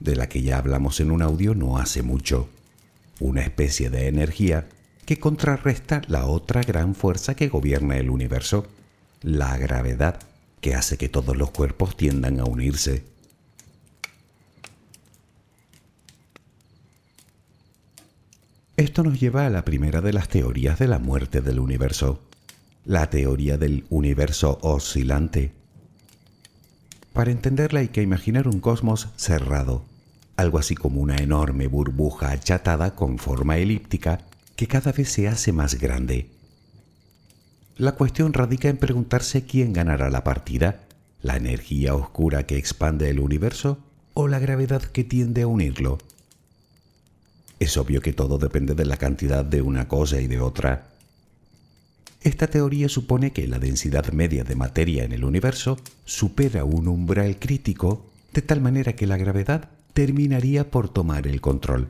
de 0.00 0.16
la 0.16 0.28
que 0.28 0.42
ya 0.42 0.58
hablamos 0.58 1.00
en 1.00 1.10
un 1.10 1.22
audio 1.22 1.54
no 1.54 1.78
hace 1.78 2.02
mucho 2.02 2.48
una 3.18 3.40
especie 3.40 3.88
de 3.88 4.08
energía 4.08 4.68
que 5.06 5.18
contrarresta 5.18 6.02
la 6.08 6.26
otra 6.26 6.60
gran 6.60 6.94
fuerza 6.94 7.34
que 7.34 7.48
gobierna 7.48 7.96
el 7.96 8.10
universo, 8.10 8.66
la 9.22 9.56
gravedad, 9.56 10.20
que 10.60 10.74
hace 10.74 10.98
que 10.98 11.08
todos 11.08 11.36
los 11.36 11.50
cuerpos 11.50 11.96
tiendan 11.96 12.40
a 12.40 12.44
unirse. 12.44 13.04
Esto 18.76 19.02
nos 19.02 19.18
lleva 19.18 19.46
a 19.46 19.50
la 19.50 19.64
primera 19.64 20.02
de 20.02 20.12
las 20.12 20.28
teorías 20.28 20.78
de 20.78 20.86
la 20.86 20.98
muerte 20.98 21.40
del 21.40 21.60
universo, 21.60 22.20
la 22.84 23.08
teoría 23.08 23.56
del 23.56 23.86
universo 23.88 24.58
oscilante. 24.60 25.52
Para 27.14 27.30
entenderla 27.30 27.80
hay 27.80 27.88
que 27.88 28.02
imaginar 28.02 28.46
un 28.46 28.60
cosmos 28.60 29.08
cerrado, 29.16 29.82
algo 30.36 30.58
así 30.58 30.74
como 30.74 31.00
una 31.00 31.16
enorme 31.16 31.68
burbuja 31.68 32.32
achatada 32.32 32.94
con 32.94 33.16
forma 33.16 33.56
elíptica 33.56 34.20
que 34.56 34.66
cada 34.66 34.92
vez 34.92 35.10
se 35.10 35.26
hace 35.26 35.52
más 35.52 35.76
grande. 35.76 36.28
La 37.78 37.92
cuestión 37.92 38.34
radica 38.34 38.68
en 38.68 38.76
preguntarse 38.76 39.46
quién 39.46 39.72
ganará 39.72 40.10
la 40.10 40.22
partida, 40.22 40.82
la 41.22 41.36
energía 41.38 41.94
oscura 41.94 42.44
que 42.44 42.58
expande 42.58 43.08
el 43.08 43.20
universo 43.20 43.78
o 44.12 44.28
la 44.28 44.38
gravedad 44.38 44.82
que 44.82 45.02
tiende 45.02 45.42
a 45.42 45.46
unirlo. 45.46 45.96
Es 47.58 47.76
obvio 47.76 48.00
que 48.02 48.12
todo 48.12 48.38
depende 48.38 48.74
de 48.74 48.84
la 48.84 48.96
cantidad 48.96 49.44
de 49.44 49.62
una 49.62 49.88
cosa 49.88 50.20
y 50.20 50.26
de 50.26 50.40
otra. 50.40 50.88
Esta 52.20 52.48
teoría 52.48 52.88
supone 52.88 53.32
que 53.32 53.46
la 53.46 53.58
densidad 53.58 54.12
media 54.12 54.44
de 54.44 54.56
materia 54.56 55.04
en 55.04 55.12
el 55.12 55.24
universo 55.24 55.78
supera 56.04 56.64
un 56.64 56.88
umbral 56.88 57.38
crítico 57.38 58.06
de 58.34 58.42
tal 58.42 58.60
manera 58.60 58.94
que 58.94 59.06
la 59.06 59.16
gravedad 59.16 59.70
terminaría 59.94 60.70
por 60.70 60.88
tomar 60.88 61.26
el 61.26 61.40
control. 61.40 61.88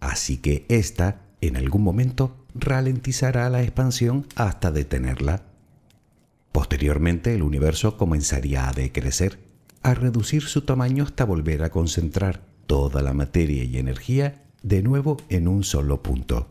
Así 0.00 0.38
que 0.38 0.64
ésta, 0.68 1.20
en 1.40 1.56
algún 1.56 1.82
momento, 1.82 2.36
ralentizará 2.54 3.48
la 3.50 3.62
expansión 3.62 4.26
hasta 4.34 4.72
detenerla. 4.72 5.42
Posteriormente 6.52 7.34
el 7.34 7.42
universo 7.42 7.98
comenzaría 7.98 8.68
a 8.68 8.72
decrecer, 8.72 9.38
a 9.82 9.94
reducir 9.94 10.42
su 10.42 10.62
tamaño 10.62 11.04
hasta 11.04 11.24
volver 11.24 11.62
a 11.62 11.70
concentrar 11.70 12.40
toda 12.66 13.02
la 13.02 13.12
materia 13.12 13.62
y 13.62 13.76
energía 13.76 14.45
de 14.62 14.82
nuevo 14.82 15.16
en 15.28 15.48
un 15.48 15.64
solo 15.64 16.02
punto. 16.02 16.48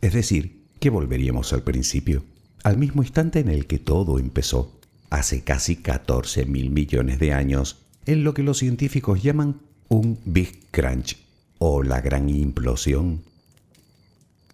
Es 0.00 0.12
decir, 0.12 0.62
que 0.80 0.90
volveríamos 0.90 1.52
al 1.52 1.62
principio, 1.62 2.24
al 2.62 2.78
mismo 2.78 3.02
instante 3.02 3.40
en 3.40 3.48
el 3.48 3.66
que 3.66 3.78
todo 3.78 4.18
empezó, 4.18 4.72
hace 5.10 5.42
casi 5.42 5.76
14 5.76 6.46
mil 6.46 6.70
millones 6.70 7.18
de 7.18 7.32
años, 7.32 7.78
en 8.06 8.24
lo 8.24 8.34
que 8.34 8.42
los 8.42 8.58
científicos 8.58 9.22
llaman 9.22 9.60
un 9.88 10.18
Big 10.24 10.70
Crunch 10.70 11.18
o 11.58 11.82
la 11.82 12.00
gran 12.00 12.28
implosión. 12.28 13.22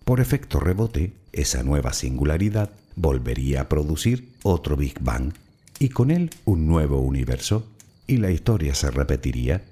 Por 0.05 0.20
efecto 0.20 0.61
rebote, 0.61 1.12
esa 1.33 1.62
nueva 1.62 1.92
singularidad 1.92 2.70
volvería 2.96 3.62
a 3.62 3.68
producir 3.68 4.29
otro 4.42 4.77
Big 4.77 5.00
Bang 5.00 5.33
y 5.79 5.88
con 5.88 6.11
él 6.11 6.31
un 6.44 6.66
nuevo 6.66 7.00
universo, 7.00 7.66
y 8.07 8.18
la 8.18 8.31
historia 8.31 8.74
se 8.74 8.90
repetiría, 8.90 9.64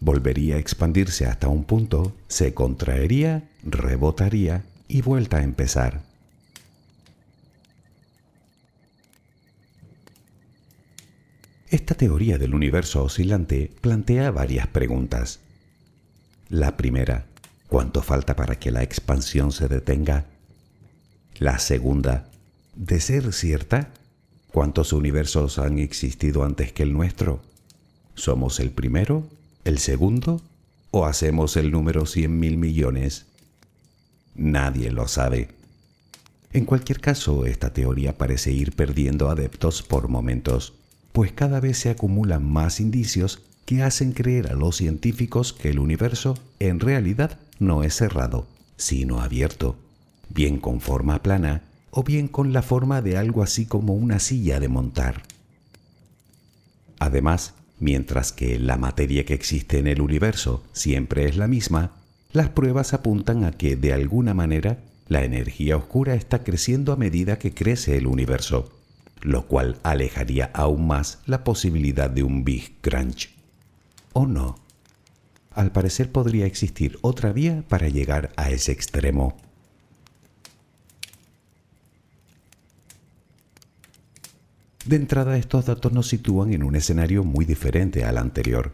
volvería 0.00 0.56
a 0.56 0.58
expandirse 0.58 1.26
hasta 1.26 1.48
un 1.48 1.64
punto, 1.64 2.16
se 2.26 2.54
contraería, 2.54 3.48
rebotaría 3.62 4.64
y 4.88 5.02
vuelta 5.02 5.38
a 5.38 5.42
empezar. 5.42 6.02
Esta 11.68 11.94
teoría 11.94 12.36
del 12.36 12.54
universo 12.54 13.04
oscilante 13.04 13.70
plantea 13.80 14.32
varias 14.32 14.66
preguntas. 14.66 15.38
La 16.48 16.76
primera, 16.76 17.26
¿cuánto 17.68 18.02
falta 18.02 18.34
para 18.34 18.58
que 18.58 18.72
la 18.72 18.82
expansión 18.82 19.52
se 19.52 19.68
detenga? 19.68 20.26
La 21.38 21.60
segunda, 21.60 22.28
de 22.74 22.98
ser 22.98 23.32
cierta, 23.32 23.92
¿cuántos 24.52 24.92
universos 24.92 25.60
han 25.60 25.78
existido 25.78 26.42
antes 26.42 26.72
que 26.72 26.82
el 26.82 26.92
nuestro? 26.92 27.40
¿Somos 28.14 28.58
el 28.58 28.72
primero, 28.72 29.28
el 29.64 29.78
segundo 29.78 30.40
o 30.90 31.06
hacemos 31.06 31.56
el 31.56 31.70
número 31.70 32.06
100 32.06 32.38
mil 32.38 32.56
millones? 32.56 33.26
Nadie 34.34 34.90
lo 34.90 35.08
sabe. 35.08 35.48
En 36.52 36.64
cualquier 36.64 37.00
caso, 37.00 37.46
esta 37.46 37.72
teoría 37.72 38.18
parece 38.18 38.52
ir 38.52 38.72
perdiendo 38.72 39.30
adeptos 39.30 39.82
por 39.82 40.08
momentos 40.08 40.74
pues 41.12 41.32
cada 41.32 41.60
vez 41.60 41.78
se 41.78 41.90
acumulan 41.90 42.44
más 42.44 42.80
indicios 42.80 43.42
que 43.64 43.82
hacen 43.82 44.12
creer 44.12 44.48
a 44.48 44.54
los 44.54 44.76
científicos 44.76 45.52
que 45.52 45.70
el 45.70 45.78
universo 45.78 46.38
en 46.58 46.80
realidad 46.80 47.38
no 47.58 47.82
es 47.82 47.94
cerrado, 47.94 48.46
sino 48.76 49.20
abierto, 49.20 49.76
bien 50.28 50.58
con 50.58 50.80
forma 50.80 51.22
plana 51.22 51.62
o 51.90 52.02
bien 52.02 52.28
con 52.28 52.52
la 52.52 52.62
forma 52.62 53.02
de 53.02 53.16
algo 53.16 53.42
así 53.42 53.66
como 53.66 53.94
una 53.94 54.20
silla 54.20 54.60
de 54.60 54.68
montar. 54.68 55.22
Además, 56.98 57.54
mientras 57.80 58.32
que 58.32 58.58
la 58.58 58.76
materia 58.76 59.24
que 59.24 59.34
existe 59.34 59.78
en 59.78 59.88
el 59.88 60.00
universo 60.00 60.62
siempre 60.72 61.28
es 61.28 61.36
la 61.36 61.48
misma, 61.48 61.92
las 62.32 62.50
pruebas 62.50 62.94
apuntan 62.94 63.44
a 63.44 63.50
que 63.50 63.74
de 63.74 63.92
alguna 63.92 64.34
manera 64.34 64.78
la 65.08 65.24
energía 65.24 65.76
oscura 65.76 66.14
está 66.14 66.44
creciendo 66.44 66.92
a 66.92 66.96
medida 66.96 67.38
que 67.38 67.52
crece 67.52 67.96
el 67.96 68.06
universo 68.06 68.70
lo 69.22 69.46
cual 69.46 69.78
alejaría 69.82 70.50
aún 70.54 70.86
más 70.86 71.20
la 71.26 71.44
posibilidad 71.44 72.10
de 72.10 72.22
un 72.22 72.44
Big 72.44 72.80
Crunch. 72.80 73.30
¿O 74.12 74.26
no? 74.26 74.58
Al 75.52 75.72
parecer 75.72 76.10
podría 76.10 76.46
existir 76.46 76.98
otra 77.02 77.32
vía 77.32 77.64
para 77.68 77.88
llegar 77.88 78.32
a 78.36 78.50
ese 78.50 78.72
extremo. 78.72 79.36
De 84.86 84.96
entrada 84.96 85.36
estos 85.36 85.66
datos 85.66 85.92
nos 85.92 86.08
sitúan 86.08 86.52
en 86.54 86.62
un 86.62 86.74
escenario 86.74 87.22
muy 87.22 87.44
diferente 87.44 88.04
al 88.04 88.16
anterior. 88.16 88.72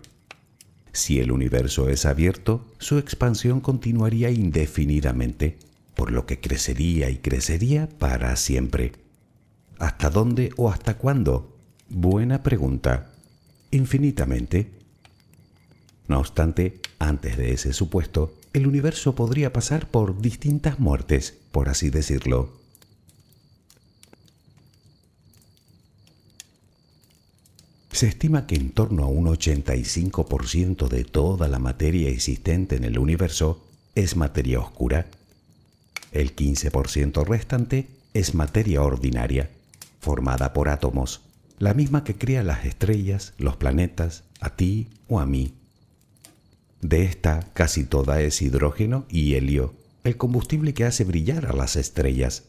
Si 0.93 1.19
el 1.19 1.33
universo 1.33 1.89
es 1.89 2.07
abierto, 2.07 2.65
su 2.79 2.99
expansión 2.99 3.61
continuaría 3.61 4.31
indefinidamente, 4.31 5.59
por 5.95 6.13
lo 6.13 6.25
que 6.25 6.41
crecería 6.41 7.11
y 7.11 7.17
crecería 7.17 7.89
para 7.89 8.35
siempre. 8.37 8.93
¿Hasta 9.79 10.09
dónde 10.09 10.53
o 10.57 10.71
hasta 10.71 10.97
cuándo? 10.97 11.57
Buena 11.89 12.43
pregunta. 12.43 13.11
Infinitamente. 13.73 14.71
No 16.09 16.21
obstante, 16.21 16.81
antes 17.01 17.37
de 17.37 17.53
ese 17.53 17.73
supuesto, 17.73 18.33
el 18.53 18.67
universo 18.67 19.15
podría 19.17 19.53
pasar 19.53 19.91
por 19.91 20.21
distintas 20.21 20.79
muertes, 20.79 21.37
por 21.51 21.69
así 21.69 21.91
decirlo. 21.91 22.66
Se 27.97 28.07
estima 28.07 28.47
que 28.47 28.57
en 28.57 28.73
torno 28.73 29.05
a 29.05 29.07
un 29.07 29.25
85% 29.25 30.89
de 30.89 31.05
toda 31.05 31.49
la 31.49 31.59
materia 31.59 32.11
existente 32.11 32.77
en 32.77 32.85
el 32.85 32.99
universo 32.99 33.65
es 33.95 34.17
materia 34.17 34.61
oscura. 34.61 35.07
El 36.13 36.37
15% 36.37 37.25
restante 37.25 37.89
es 38.13 38.35
materia 38.35 38.83
ordinaria 38.83 39.49
formada 39.99 40.53
por 40.53 40.69
átomos, 40.69 41.23
la 41.59 41.73
misma 41.73 42.05
que 42.05 42.17
crea 42.17 42.43
las 42.43 42.67
estrellas, 42.67 43.33
los 43.39 43.57
planetas, 43.57 44.25
a 44.41 44.57
ti 44.57 44.89
o 45.09 45.19
a 45.19 45.25
mí. 45.25 45.55
De 46.83 47.03
esta 47.05 47.49
casi 47.55 47.85
toda 47.85 48.21
es 48.21 48.43
hidrógeno 48.43 49.07
y 49.09 49.37
helio, 49.37 49.73
el 50.05 50.19
combustible 50.19 50.75
que 50.75 50.85
hace 50.85 51.05
brillar 51.05 51.47
a 51.47 51.55
las 51.55 51.77
estrellas. 51.77 52.43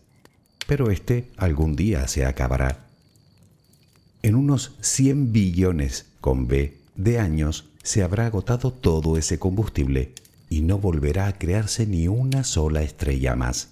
Pero 0.68 0.92
este 0.92 1.32
algún 1.38 1.78
día 1.78 2.06
se 2.10 2.26
acabará. 2.26 2.87
En 4.22 4.36
unos 4.36 4.74
100 4.82 5.32
billones 5.32 6.06
con 6.22 6.48
B 6.48 6.78
de 6.96 7.20
años 7.20 7.66
se 7.84 8.04
habrá 8.04 8.26
agotado 8.26 8.72
todo 8.72 9.18
ese 9.18 9.40
combustible 9.40 10.14
y 10.50 10.62
no 10.62 10.78
volverá 10.78 11.28
a 11.28 11.38
crearse 11.38 11.86
ni 11.86 12.08
una 12.08 12.44
sola 12.44 12.82
estrella 12.82 13.36
más 13.36 13.70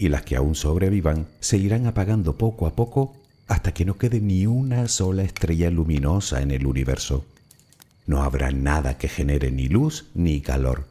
y 0.00 0.08
las 0.08 0.22
que 0.22 0.34
aún 0.34 0.54
sobrevivan 0.54 1.26
se 1.40 1.58
irán 1.58 1.86
apagando 1.86 2.38
poco 2.38 2.66
a 2.66 2.74
poco 2.74 3.14
hasta 3.48 3.74
que 3.74 3.84
no 3.84 3.98
quede 3.98 4.18
ni 4.22 4.46
una 4.46 4.88
sola 4.88 5.24
estrella 5.24 5.70
luminosa 5.70 6.40
en 6.40 6.52
el 6.52 6.66
universo. 6.66 7.26
No 8.06 8.22
habrá 8.22 8.50
nada 8.50 8.96
que 8.96 9.08
genere 9.08 9.50
ni 9.50 9.68
luz 9.68 10.06
ni 10.14 10.40
calor. 10.40 10.86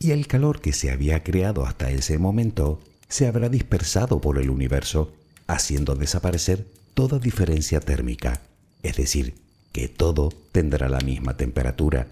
Y 0.00 0.10
el 0.10 0.26
calor 0.26 0.60
que 0.60 0.72
se 0.72 0.90
había 0.90 1.22
creado 1.22 1.64
hasta 1.64 1.92
ese 1.92 2.18
momento 2.18 2.80
se 3.08 3.28
habrá 3.28 3.48
dispersado 3.48 4.20
por 4.20 4.36
el 4.38 4.50
universo, 4.50 5.12
haciendo 5.46 5.94
desaparecer 5.94 6.66
toda 7.00 7.18
diferencia 7.18 7.80
térmica, 7.80 8.42
es 8.82 8.98
decir, 8.98 9.32
que 9.72 9.88
todo 9.88 10.28
tendrá 10.52 10.86
la 10.90 10.98
misma 11.00 11.34
temperatura. 11.34 12.08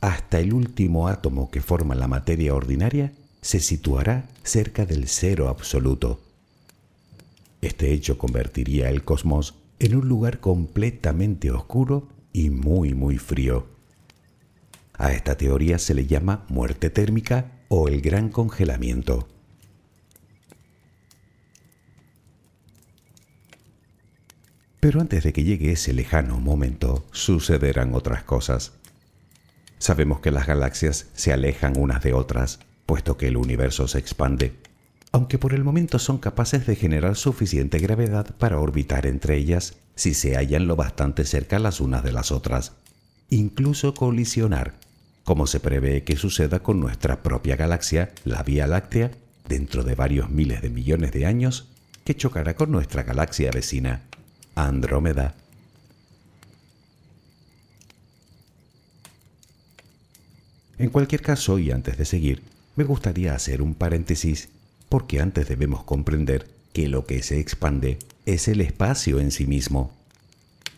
Hasta 0.00 0.38
el 0.38 0.52
último 0.52 1.08
átomo 1.08 1.50
que 1.50 1.60
forma 1.60 1.96
la 1.96 2.06
materia 2.06 2.54
ordinaria 2.54 3.12
se 3.40 3.58
situará 3.58 4.28
cerca 4.44 4.86
del 4.86 5.08
cero 5.08 5.48
absoluto. 5.48 6.20
Este 7.60 7.92
hecho 7.92 8.16
convertiría 8.16 8.88
el 8.88 9.02
cosmos 9.02 9.56
en 9.80 9.96
un 9.96 10.06
lugar 10.06 10.38
completamente 10.38 11.50
oscuro 11.50 12.06
y 12.32 12.50
muy 12.50 12.94
muy 12.94 13.18
frío. 13.18 13.66
A 14.92 15.12
esta 15.12 15.36
teoría 15.36 15.80
se 15.80 15.92
le 15.92 16.06
llama 16.06 16.44
muerte 16.48 16.88
térmica 16.88 17.50
o 17.66 17.88
el 17.88 18.00
gran 18.00 18.28
congelamiento. 18.28 19.26
Pero 24.84 25.00
antes 25.00 25.24
de 25.24 25.32
que 25.32 25.44
llegue 25.44 25.72
ese 25.72 25.94
lejano 25.94 26.38
momento, 26.40 27.06
sucederán 27.10 27.94
otras 27.94 28.22
cosas. 28.22 28.72
Sabemos 29.78 30.20
que 30.20 30.30
las 30.30 30.46
galaxias 30.46 31.06
se 31.14 31.32
alejan 31.32 31.78
unas 31.78 32.02
de 32.02 32.12
otras 32.12 32.60
puesto 32.84 33.16
que 33.16 33.28
el 33.28 33.38
universo 33.38 33.88
se 33.88 33.98
expande, 33.98 34.52
aunque 35.10 35.38
por 35.38 35.54
el 35.54 35.64
momento 35.64 35.98
son 35.98 36.18
capaces 36.18 36.66
de 36.66 36.76
generar 36.76 37.16
suficiente 37.16 37.78
gravedad 37.78 38.34
para 38.36 38.60
orbitar 38.60 39.06
entre 39.06 39.38
ellas 39.38 39.74
si 39.94 40.12
se 40.12 40.36
hallan 40.36 40.66
lo 40.66 40.76
bastante 40.76 41.24
cerca 41.24 41.58
las 41.58 41.80
unas 41.80 42.04
de 42.04 42.12
las 42.12 42.30
otras, 42.30 42.72
incluso 43.30 43.94
colisionar, 43.94 44.74
como 45.24 45.46
se 45.46 45.60
prevé 45.60 46.04
que 46.04 46.16
suceda 46.16 46.60
con 46.60 46.78
nuestra 46.78 47.22
propia 47.22 47.56
galaxia, 47.56 48.12
la 48.26 48.42
Vía 48.42 48.66
Láctea, 48.66 49.12
dentro 49.48 49.82
de 49.82 49.94
varios 49.94 50.28
miles 50.28 50.60
de 50.60 50.68
millones 50.68 51.12
de 51.12 51.24
años, 51.24 51.68
que 52.04 52.14
chocará 52.14 52.54
con 52.54 52.70
nuestra 52.70 53.02
galaxia 53.02 53.50
vecina, 53.50 54.02
Andrómeda. 54.54 55.34
En 60.78 60.90
cualquier 60.90 61.22
caso, 61.22 61.58
y 61.58 61.70
antes 61.70 61.96
de 61.96 62.04
seguir, 62.04 62.42
me 62.76 62.84
gustaría 62.84 63.34
hacer 63.34 63.62
un 63.62 63.74
paréntesis 63.74 64.48
porque 64.88 65.20
antes 65.20 65.48
debemos 65.48 65.84
comprender 65.84 66.48
que 66.72 66.88
lo 66.88 67.06
que 67.06 67.22
se 67.22 67.38
expande 67.38 67.98
es 68.26 68.48
el 68.48 68.60
espacio 68.60 69.20
en 69.20 69.30
sí 69.30 69.46
mismo. 69.46 69.92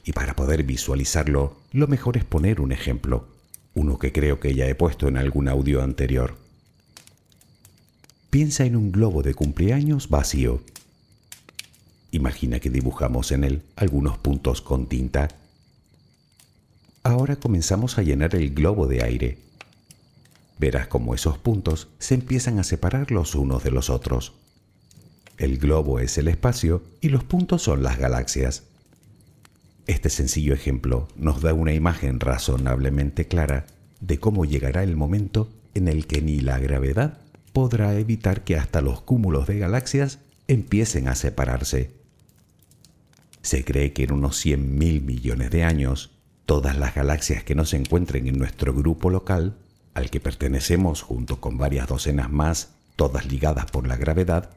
Y 0.05 0.13
para 0.13 0.37
poder 0.37 0.63
visualizarlo, 0.63 1.57
lo 1.73 1.89
mejor 1.89 2.17
es 2.17 2.25
poner 2.25 2.61
un 2.61 2.73
ejemplo, 2.73 3.27
uno 3.75 3.99
que 3.99 4.13
creo 4.13 4.39
que 4.39 4.55
ya 4.55 4.69
he 4.69 4.75
puesto 4.75 5.09
en 5.09 5.17
algún 5.17 5.49
audio 5.49 5.83
anterior. 5.83 6.37
Piensa 8.31 8.65
en 8.65 8.77
un 8.77 8.93
globo 8.93 9.23
de 9.23 9.35
cumpleaños 9.35 10.09
vacío. 10.09 10.61
Imagina 12.17 12.61
que 12.61 12.71
dibujamos 12.71 13.31
en 13.33 13.45
él 13.45 13.63
algunos 13.77 14.19
puntos 14.19 14.63
con 14.63 14.87
tinta. 14.87 15.29
Ahora 17.03 17.37
comenzamos 17.37 17.99
a 17.99 18.03
llenar 18.03 18.35
el 18.35 18.55
globo 18.55 18.87
de 18.87 19.03
aire 19.03 19.47
verás 20.59 20.87
cómo 20.87 21.15
esos 21.15 21.39
puntos 21.39 21.89
se 21.99 22.15
empiezan 22.15 22.59
a 22.59 22.65
separar 22.65 23.11
los 23.11 23.35
unos 23.35 23.63
de 23.63 23.71
los 23.71 23.91
otros. 23.91 24.35
El 25.39 25.59
globo 25.59 26.01
es 26.01 26.17
el 26.17 26.29
espacio 26.29 26.83
y 27.01 27.11
los 27.11 27.25
puntos 27.25 27.63
son 27.63 27.83
las 27.83 27.99
galaxias. 27.99 28.65
Este 29.87 30.09
sencillo 30.09 30.55
ejemplo 30.55 31.09
nos 31.17 31.43
da 31.43 31.53
una 31.53 31.75
imagen 31.75 32.21
razonablemente 32.21 33.27
clara 33.27 33.67
de 34.01 34.19
cómo 34.19 34.45
llegará 34.45 34.83
el 34.83 34.97
momento 34.97 35.49
en 35.75 35.89
el 35.89 36.07
que 36.07 36.23
ni 36.23 36.41
la 36.41 36.59
gravedad 36.59 37.19
podrá 37.53 37.95
evitar 37.95 38.45
que 38.45 38.57
hasta 38.57 38.81
los 38.81 39.03
cúmulos 39.03 39.47
de 39.47 39.59
galaxias 39.59 40.19
empiecen 40.49 41.09
a 41.09 41.15
separarse. 41.15 41.91
Se 43.47 43.65
cree 43.65 43.93
que 43.93 44.03
en 44.03 44.13
unos 44.13 44.39
100 44.39 44.77
mil 44.77 45.03
millones 45.03 45.53
de 45.53 45.63
años, 45.63 46.11
todas 46.47 46.77
las 46.77 46.97
galaxias 46.97 47.45
que 47.45 47.55
no 47.55 47.65
se 47.65 47.77
encuentren 47.77 48.27
en 48.27 48.37
nuestro 48.37 48.75
grupo 48.75 49.09
local 49.09 49.57
al 49.95 50.11
que 50.11 50.19
pertenecemos 50.19 51.01
junto 51.03 51.41
con 51.41 51.57
varias 51.57 51.87
docenas 51.87 52.29
más 52.29 52.71
todas 52.97 53.27
ligadas 53.27 53.67
por 53.67 53.87
la 53.87 53.95
gravedad, 53.95 54.51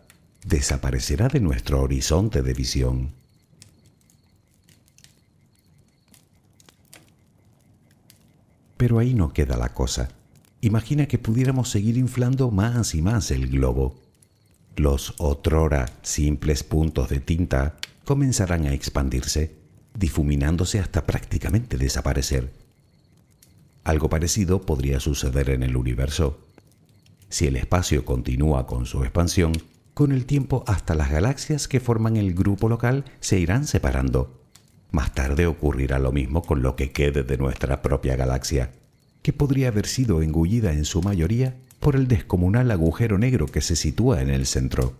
desaparecerá 0.43 1.27
de 1.27 1.39
nuestro 1.39 1.83
horizonte 1.83 2.41
de 2.41 2.51
visión. 2.55 3.13
Pero 8.75 8.97
ahí 8.97 9.13
no 9.13 9.33
queda 9.33 9.55
la 9.55 9.71
cosa. 9.75 10.09
Imagina 10.61 11.05
que 11.05 11.19
pudiéramos 11.19 11.69
seguir 11.69 11.95
inflando 11.95 12.49
más 12.49 12.95
y 12.95 13.03
más 13.03 13.29
el 13.29 13.51
globo. 13.51 13.99
Los 14.75 15.13
otrora 15.19 15.85
simples 16.01 16.63
puntos 16.63 17.09
de 17.09 17.19
tinta 17.19 17.75
comenzarán 18.09 18.65
a 18.65 18.73
expandirse, 18.73 19.53
difuminándose 19.93 20.79
hasta 20.79 21.05
prácticamente 21.05 21.77
desaparecer. 21.77 22.51
Algo 23.83 24.09
parecido 24.09 24.63
podría 24.63 24.99
suceder 24.99 25.51
en 25.51 25.61
el 25.61 25.77
universo. 25.77 26.39
Si 27.29 27.45
el 27.45 27.55
espacio 27.55 28.05
continúa 28.05 28.65
con 28.65 28.87
su 28.87 29.03
expansión, 29.03 29.51
con 29.93 30.11
el 30.11 30.25
tiempo 30.25 30.63
hasta 30.65 30.95
las 30.95 31.11
galaxias 31.11 31.67
que 31.67 31.79
forman 31.79 32.17
el 32.17 32.33
grupo 32.33 32.67
local 32.67 33.05
se 33.19 33.37
irán 33.37 33.67
separando. 33.67 34.41
Más 34.89 35.13
tarde 35.13 35.45
ocurrirá 35.45 35.99
lo 35.99 36.11
mismo 36.11 36.41
con 36.41 36.63
lo 36.63 36.75
que 36.75 36.91
quede 36.91 37.21
de 37.21 37.37
nuestra 37.37 37.83
propia 37.83 38.15
galaxia, 38.15 38.71
que 39.21 39.33
podría 39.33 39.67
haber 39.67 39.85
sido 39.85 40.23
engullida 40.23 40.73
en 40.73 40.85
su 40.85 41.03
mayoría 41.03 41.57
por 41.79 41.95
el 41.95 42.07
descomunal 42.07 42.71
agujero 42.71 43.19
negro 43.19 43.45
que 43.45 43.61
se 43.61 43.75
sitúa 43.75 44.23
en 44.23 44.31
el 44.31 44.47
centro. 44.47 44.95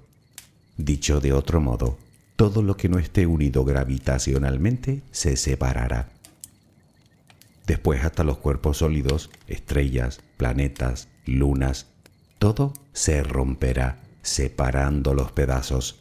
Dicho 0.77 1.19
de 1.19 1.33
otro 1.33 1.59
modo, 1.59 1.97
todo 2.39 2.63
lo 2.63 2.77
que 2.77 2.87
no 2.87 2.99
esté 2.99 3.27
unido 3.27 3.65
gravitacionalmente 3.65 5.01
se 5.11 5.35
separará. 5.35 6.07
Después 7.67 8.05
hasta 8.05 8.23
los 8.23 8.37
cuerpos 8.37 8.77
sólidos, 8.77 9.29
estrellas, 9.47 10.21
planetas, 10.37 11.09
lunas, 11.25 11.87
todo 12.37 12.71
se 12.93 13.23
romperá, 13.23 13.99
separando 14.21 15.13
los 15.13 15.33
pedazos, 15.33 15.99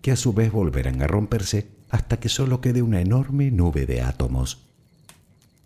que 0.00 0.10
a 0.10 0.16
su 0.16 0.32
vez 0.32 0.50
volverán 0.50 1.02
a 1.02 1.06
romperse 1.06 1.68
hasta 1.90 2.18
que 2.18 2.30
solo 2.30 2.62
quede 2.62 2.80
una 2.80 3.02
enorme 3.02 3.50
nube 3.50 3.84
de 3.84 4.00
átomos. 4.00 4.64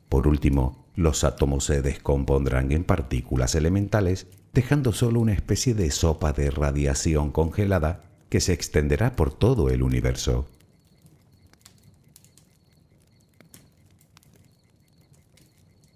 Por 0.09 0.27
último, 0.27 0.85
los 0.97 1.23
átomos 1.23 1.63
se 1.63 1.81
descompondrán 1.81 2.73
en 2.73 2.83
partículas 2.83 3.55
elementales, 3.55 4.27
dejando 4.53 4.93
solo 4.93 5.21
una 5.21 5.35
especie 5.35 5.75
de 5.75 5.93
sopa 5.93 6.33
de 6.33 6.51
radiación 6.51 7.31
congelada 7.31 8.08
que 8.29 8.41
se 8.41 8.53
extenderá 8.53 9.17
por 9.17 9.33
todo 9.33 9.71
el 9.71 9.83
universo. 9.83 10.47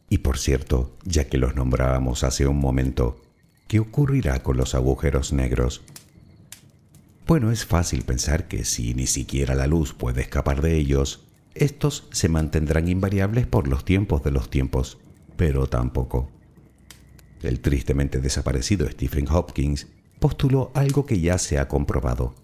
Y 0.09 0.19
por 0.19 0.39
cierto, 0.39 0.95
ya 1.05 1.29
que 1.29 1.39
los 1.39 1.55
nombrábamos 1.55 2.23
hace 2.23 2.47
un 2.47 2.59
momento, 2.59 3.23
¿qué 3.67 3.81
ocurrirá 3.81 4.43
con 4.43 4.59
los 4.59 4.75
agujeros 4.75 5.33
negros? 5.33 5.83
Bueno, 7.27 7.51
es 7.51 7.65
fácil 7.65 8.03
pensar 8.03 8.47
que 8.47 8.65
si 8.65 8.93
ni 8.95 9.07
siquiera 9.07 9.55
la 9.55 9.67
luz 9.67 9.95
puede 9.95 10.21
escapar 10.21 10.61
de 10.61 10.77
ellos, 10.77 11.25
estos 11.55 12.09
se 12.13 12.29
mantendrán 12.29 12.89
invariables 12.89 13.47
por 13.47 13.69
los 13.69 13.85
tiempos 13.85 14.23
de 14.23 14.33
los 14.33 14.51
tiempos, 14.51 14.99
pero 15.37 15.67
tampoco. 15.67 16.31
El 17.43 17.61
tristemente 17.61 18.21
desaparecido 18.21 18.87
Stephen 18.91 19.27
Hopkins 19.31 19.87
postuló 20.23 20.71
algo 20.75 21.05
que 21.05 21.19
ya 21.19 21.37
se 21.37 21.59
ha 21.59 21.67
comprobado, 21.67 22.37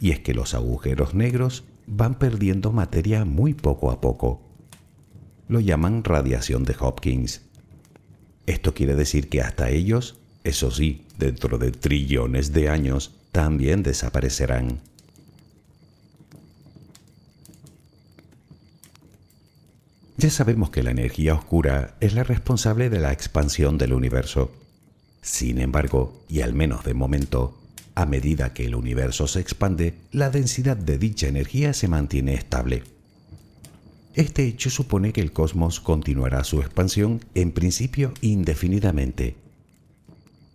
y 0.00 0.10
es 0.10 0.20
que 0.20 0.34
los 0.34 0.52
agujeros 0.52 1.14
negros 1.14 1.64
van 1.86 2.18
perdiendo 2.18 2.72
materia 2.72 3.24
muy 3.24 3.54
poco 3.54 3.90
a 3.90 4.02
poco. 4.02 4.42
Lo 5.48 5.60
llaman 5.60 6.04
radiación 6.04 6.64
de 6.64 6.76
Hopkins. 6.78 7.40
Esto 8.44 8.74
quiere 8.74 8.94
decir 8.94 9.30
que 9.30 9.40
hasta 9.40 9.70
ellos 9.70 10.20
eso 10.44 10.70
sí, 10.70 11.06
dentro 11.18 11.56
de 11.56 11.72
trillones 11.72 12.52
de 12.52 12.68
años 12.68 13.14
también 13.32 13.82
desaparecerán. 13.82 14.80
Ya 20.18 20.28
sabemos 20.28 20.68
que 20.68 20.82
la 20.82 20.90
energía 20.90 21.32
oscura 21.32 21.96
es 22.00 22.12
la 22.12 22.24
responsable 22.24 22.90
de 22.90 23.00
la 23.00 23.12
expansión 23.12 23.78
del 23.78 23.94
universo. 23.94 24.65
Sin 25.26 25.58
embargo, 25.58 26.22
y 26.28 26.40
al 26.40 26.54
menos 26.54 26.84
de 26.84 26.94
momento, 26.94 27.58
a 27.94 28.06
medida 28.06 28.54
que 28.54 28.66
el 28.66 28.74
universo 28.74 29.26
se 29.26 29.40
expande, 29.40 29.94
la 30.12 30.30
densidad 30.30 30.76
de 30.76 30.98
dicha 30.98 31.26
energía 31.26 31.72
se 31.72 31.88
mantiene 31.88 32.34
estable. 32.34 32.84
Este 34.14 34.46
hecho 34.46 34.70
supone 34.70 35.12
que 35.12 35.20
el 35.20 35.32
cosmos 35.32 35.80
continuará 35.80 36.44
su 36.44 36.60
expansión 36.60 37.20
en 37.34 37.52
principio 37.52 38.14
indefinidamente 38.22 39.36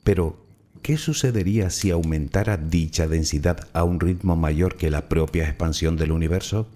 pero, 0.04 0.44
¿qué 0.82 0.98
sucedería 0.98 1.70
si 1.70 1.92
aumentara 1.92 2.58
dicha 2.58 3.08
densidad 3.08 3.68
a 3.74 3.84
un 3.84 4.00
ritmo 4.00 4.36
mayor 4.36 4.78
que 4.78 4.90
la 4.90 5.10
propia 5.10 5.46
expansión 5.46 5.96
del 5.96 6.12
universo? 6.12 6.68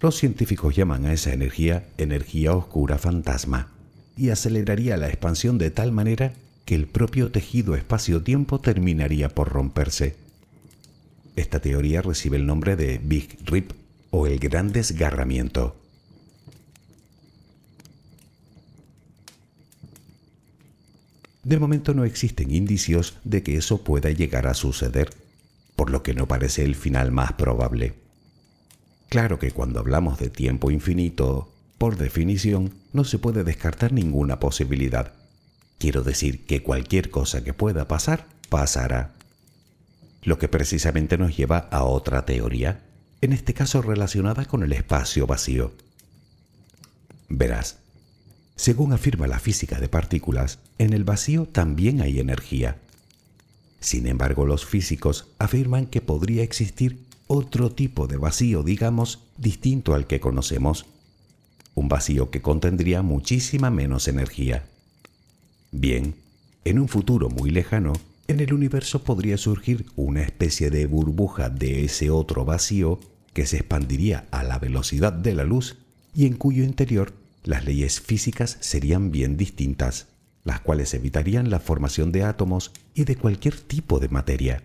Los 0.00 0.16
científicos 0.16 0.74
llaman 0.74 1.04
a 1.04 1.12
esa 1.12 1.32
energía 1.32 1.86
energía 1.98 2.54
oscura 2.54 2.98
fantasma 2.98 3.68
y 4.16 4.30
aceleraría 4.30 4.96
la 4.96 5.08
expansión 5.08 5.58
de 5.58 5.70
tal 5.70 5.92
manera 5.92 6.32
que 6.70 6.76
el 6.76 6.86
propio 6.86 7.32
tejido 7.32 7.74
espacio-tiempo 7.74 8.60
terminaría 8.60 9.28
por 9.28 9.48
romperse. 9.48 10.14
Esta 11.34 11.58
teoría 11.58 12.00
recibe 12.00 12.36
el 12.36 12.46
nombre 12.46 12.76
de 12.76 12.98
Big 12.98 13.38
Rip 13.44 13.72
o 14.10 14.28
el 14.28 14.38
gran 14.38 14.70
desgarramiento. 14.70 15.74
De 21.42 21.58
momento 21.58 21.92
no 21.92 22.04
existen 22.04 22.54
indicios 22.54 23.16
de 23.24 23.42
que 23.42 23.56
eso 23.56 23.82
pueda 23.82 24.12
llegar 24.12 24.46
a 24.46 24.54
suceder, 24.54 25.10
por 25.74 25.90
lo 25.90 26.04
que 26.04 26.14
no 26.14 26.28
parece 26.28 26.62
el 26.62 26.76
final 26.76 27.10
más 27.10 27.32
probable. 27.32 27.94
Claro 29.08 29.40
que 29.40 29.50
cuando 29.50 29.80
hablamos 29.80 30.20
de 30.20 30.30
tiempo 30.30 30.70
infinito, 30.70 31.52
por 31.78 31.96
definición, 31.96 32.74
no 32.92 33.02
se 33.02 33.18
puede 33.18 33.42
descartar 33.42 33.92
ninguna 33.92 34.38
posibilidad. 34.38 35.19
Quiero 35.80 36.02
decir 36.02 36.44
que 36.44 36.62
cualquier 36.62 37.10
cosa 37.10 37.42
que 37.42 37.54
pueda 37.54 37.88
pasar, 37.88 38.26
pasará. 38.50 39.14
Lo 40.22 40.38
que 40.38 40.46
precisamente 40.46 41.16
nos 41.16 41.34
lleva 41.34 41.56
a 41.70 41.84
otra 41.84 42.26
teoría, 42.26 42.82
en 43.22 43.32
este 43.32 43.54
caso 43.54 43.80
relacionada 43.80 44.44
con 44.44 44.62
el 44.62 44.74
espacio 44.74 45.26
vacío. 45.26 45.72
Verás, 47.30 47.78
según 48.56 48.92
afirma 48.92 49.26
la 49.26 49.38
física 49.38 49.80
de 49.80 49.88
partículas, 49.88 50.58
en 50.76 50.92
el 50.92 51.04
vacío 51.04 51.46
también 51.46 52.02
hay 52.02 52.20
energía. 52.20 52.76
Sin 53.80 54.06
embargo, 54.06 54.44
los 54.44 54.66
físicos 54.66 55.28
afirman 55.38 55.86
que 55.86 56.02
podría 56.02 56.42
existir 56.42 57.06
otro 57.26 57.72
tipo 57.72 58.06
de 58.06 58.18
vacío, 58.18 58.62
digamos, 58.62 59.20
distinto 59.38 59.94
al 59.94 60.06
que 60.06 60.20
conocemos. 60.20 60.84
Un 61.74 61.88
vacío 61.88 62.30
que 62.30 62.42
contendría 62.42 63.00
muchísima 63.00 63.70
menos 63.70 64.08
energía. 64.08 64.66
Bien, 65.72 66.16
en 66.64 66.78
un 66.78 66.88
futuro 66.88 67.28
muy 67.28 67.50
lejano, 67.50 67.92
en 68.26 68.40
el 68.40 68.52
universo 68.52 69.02
podría 69.04 69.36
surgir 69.36 69.86
una 69.96 70.22
especie 70.22 70.70
de 70.70 70.86
burbuja 70.86 71.48
de 71.48 71.84
ese 71.84 72.10
otro 72.10 72.44
vacío 72.44 73.00
que 73.32 73.46
se 73.46 73.58
expandiría 73.58 74.26
a 74.30 74.42
la 74.42 74.58
velocidad 74.58 75.12
de 75.12 75.34
la 75.34 75.44
luz 75.44 75.78
y 76.14 76.26
en 76.26 76.34
cuyo 76.34 76.64
interior 76.64 77.12
las 77.44 77.64
leyes 77.64 78.00
físicas 78.00 78.56
serían 78.60 79.10
bien 79.10 79.36
distintas, 79.36 80.08
las 80.44 80.60
cuales 80.60 80.92
evitarían 80.94 81.50
la 81.50 81.60
formación 81.60 82.12
de 82.12 82.24
átomos 82.24 82.72
y 82.94 83.04
de 83.04 83.16
cualquier 83.16 83.58
tipo 83.58 84.00
de 84.00 84.08
materia. 84.08 84.62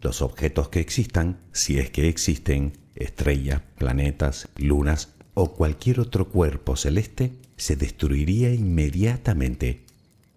Los 0.00 0.22
objetos 0.22 0.70
que 0.70 0.80
existan, 0.80 1.38
si 1.52 1.78
es 1.78 1.90
que 1.90 2.08
existen, 2.08 2.78
estrellas, 2.94 3.62
planetas, 3.76 4.48
lunas 4.56 5.10
o 5.34 5.52
cualquier 5.52 6.00
otro 6.00 6.28
cuerpo 6.28 6.76
celeste, 6.76 7.32
se 7.56 7.76
destruiría 7.76 8.52
inmediatamente, 8.54 9.84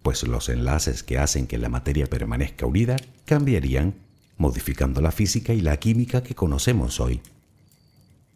pues 0.04 0.22
los 0.28 0.50
enlaces 0.50 1.02
que 1.02 1.18
hacen 1.18 1.48
que 1.48 1.58
la 1.58 1.70
materia 1.70 2.06
permanezca 2.06 2.66
unida 2.66 2.98
cambiarían, 3.26 3.96
modificando 4.38 5.02
la 5.02 5.12
física 5.12 5.54
y 5.54 5.62
la 5.62 5.78
química 5.78 6.22
que 6.22 6.36
conocemos 6.36 7.00
hoy. 7.00 7.22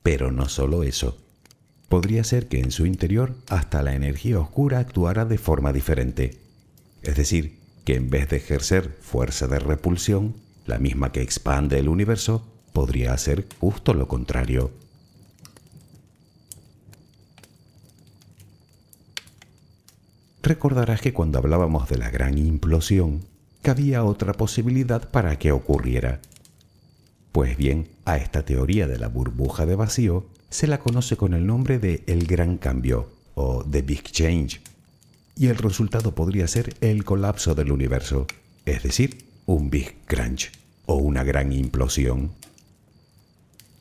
Pero 0.01 0.31
no 0.31 0.47
solo 0.47 0.83
eso, 0.83 1.17
podría 1.89 2.23
ser 2.23 2.47
que 2.47 2.59
en 2.59 2.71
su 2.71 2.85
interior 2.85 3.35
hasta 3.49 3.83
la 3.83 3.93
energía 3.93 4.39
oscura 4.39 4.79
actuara 4.79 5.25
de 5.25 5.37
forma 5.37 5.73
diferente. 5.73 6.39
Es 7.03 7.15
decir, 7.15 7.59
que 7.83 7.95
en 7.95 8.09
vez 8.09 8.29
de 8.29 8.37
ejercer 8.37 8.97
fuerza 9.01 9.47
de 9.47 9.59
repulsión, 9.59 10.35
la 10.65 10.79
misma 10.79 11.11
que 11.11 11.21
expande 11.21 11.79
el 11.79 11.89
universo, 11.89 12.45
podría 12.73 13.13
hacer 13.13 13.45
justo 13.59 13.93
lo 13.93 14.07
contrario. 14.07 14.71
Recordarás 20.47 21.01
que 21.01 21.11
cuando 21.11 21.39
hablábamos 21.39 21.89
de 21.89 21.97
la 21.97 22.09
gran 22.09 22.37
implosión, 22.37 23.25
cabía 23.61 24.05
otra 24.05 24.31
posibilidad 24.31 25.11
para 25.11 25.37
que 25.37 25.51
ocurriera. 25.51 26.21
Pues 27.33 27.57
bien, 27.57 27.89
a 28.05 28.15
esta 28.15 28.45
teoría 28.45 28.87
de 28.87 28.97
la 28.97 29.09
burbuja 29.09 29.65
de 29.65 29.75
vacío 29.75 30.25
se 30.49 30.67
la 30.67 30.79
conoce 30.79 31.17
con 31.17 31.33
el 31.33 31.45
nombre 31.45 31.79
de 31.79 32.05
el 32.07 32.27
gran 32.27 32.57
cambio 32.57 33.09
o 33.35 33.65
the 33.65 33.81
big 33.81 34.03
change, 34.03 34.61
y 35.35 35.47
el 35.47 35.57
resultado 35.57 36.15
podría 36.15 36.47
ser 36.47 36.75
el 36.79 37.03
colapso 37.03 37.53
del 37.53 37.73
universo, 37.73 38.25
es 38.65 38.83
decir, 38.83 39.25
un 39.47 39.69
Big 39.69 39.97
Crunch 40.05 40.53
o 40.85 40.95
una 40.95 41.25
gran 41.25 41.51
implosión. 41.51 42.31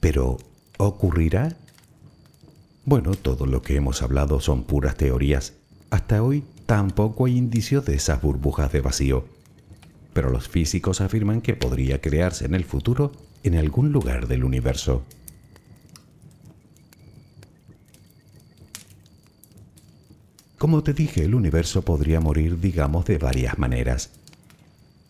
Pero, 0.00 0.38
¿ocurrirá? 0.79 1.57
Bueno, 2.85 3.14
todo 3.14 3.46
lo 3.46 3.62
que 3.62 3.76
hemos 3.76 4.02
hablado 4.02 4.40
son 4.40 4.64
puras 4.64 4.96
teorías. 4.96 5.52
Hasta 5.90 6.24
hoy 6.24 6.42
tampoco 6.66 7.26
hay 7.26 7.37
indicios 7.37 7.85
de 7.87 7.94
esas 7.94 8.20
burbujas 8.20 8.72
de 8.72 8.81
vacío. 8.81 9.24
Pero 10.12 10.31
los 10.31 10.48
físicos 10.48 11.00
afirman 11.00 11.40
que 11.40 11.55
podría 11.55 12.00
crearse 12.00 12.44
en 12.44 12.55
el 12.55 12.64
futuro 12.64 13.12
en 13.42 13.57
algún 13.57 13.92
lugar 13.92 14.26
del 14.26 14.44
universo. 14.44 15.05
Como 20.59 20.83
te 20.83 20.94
dije, 20.94 21.22
el 21.22 21.35
universo 21.35 21.83
podría 21.83 22.18
morir, 22.20 22.59
digamos, 22.59 23.05
de 23.05 23.18
varias 23.18 23.59
maneras. 23.59 24.11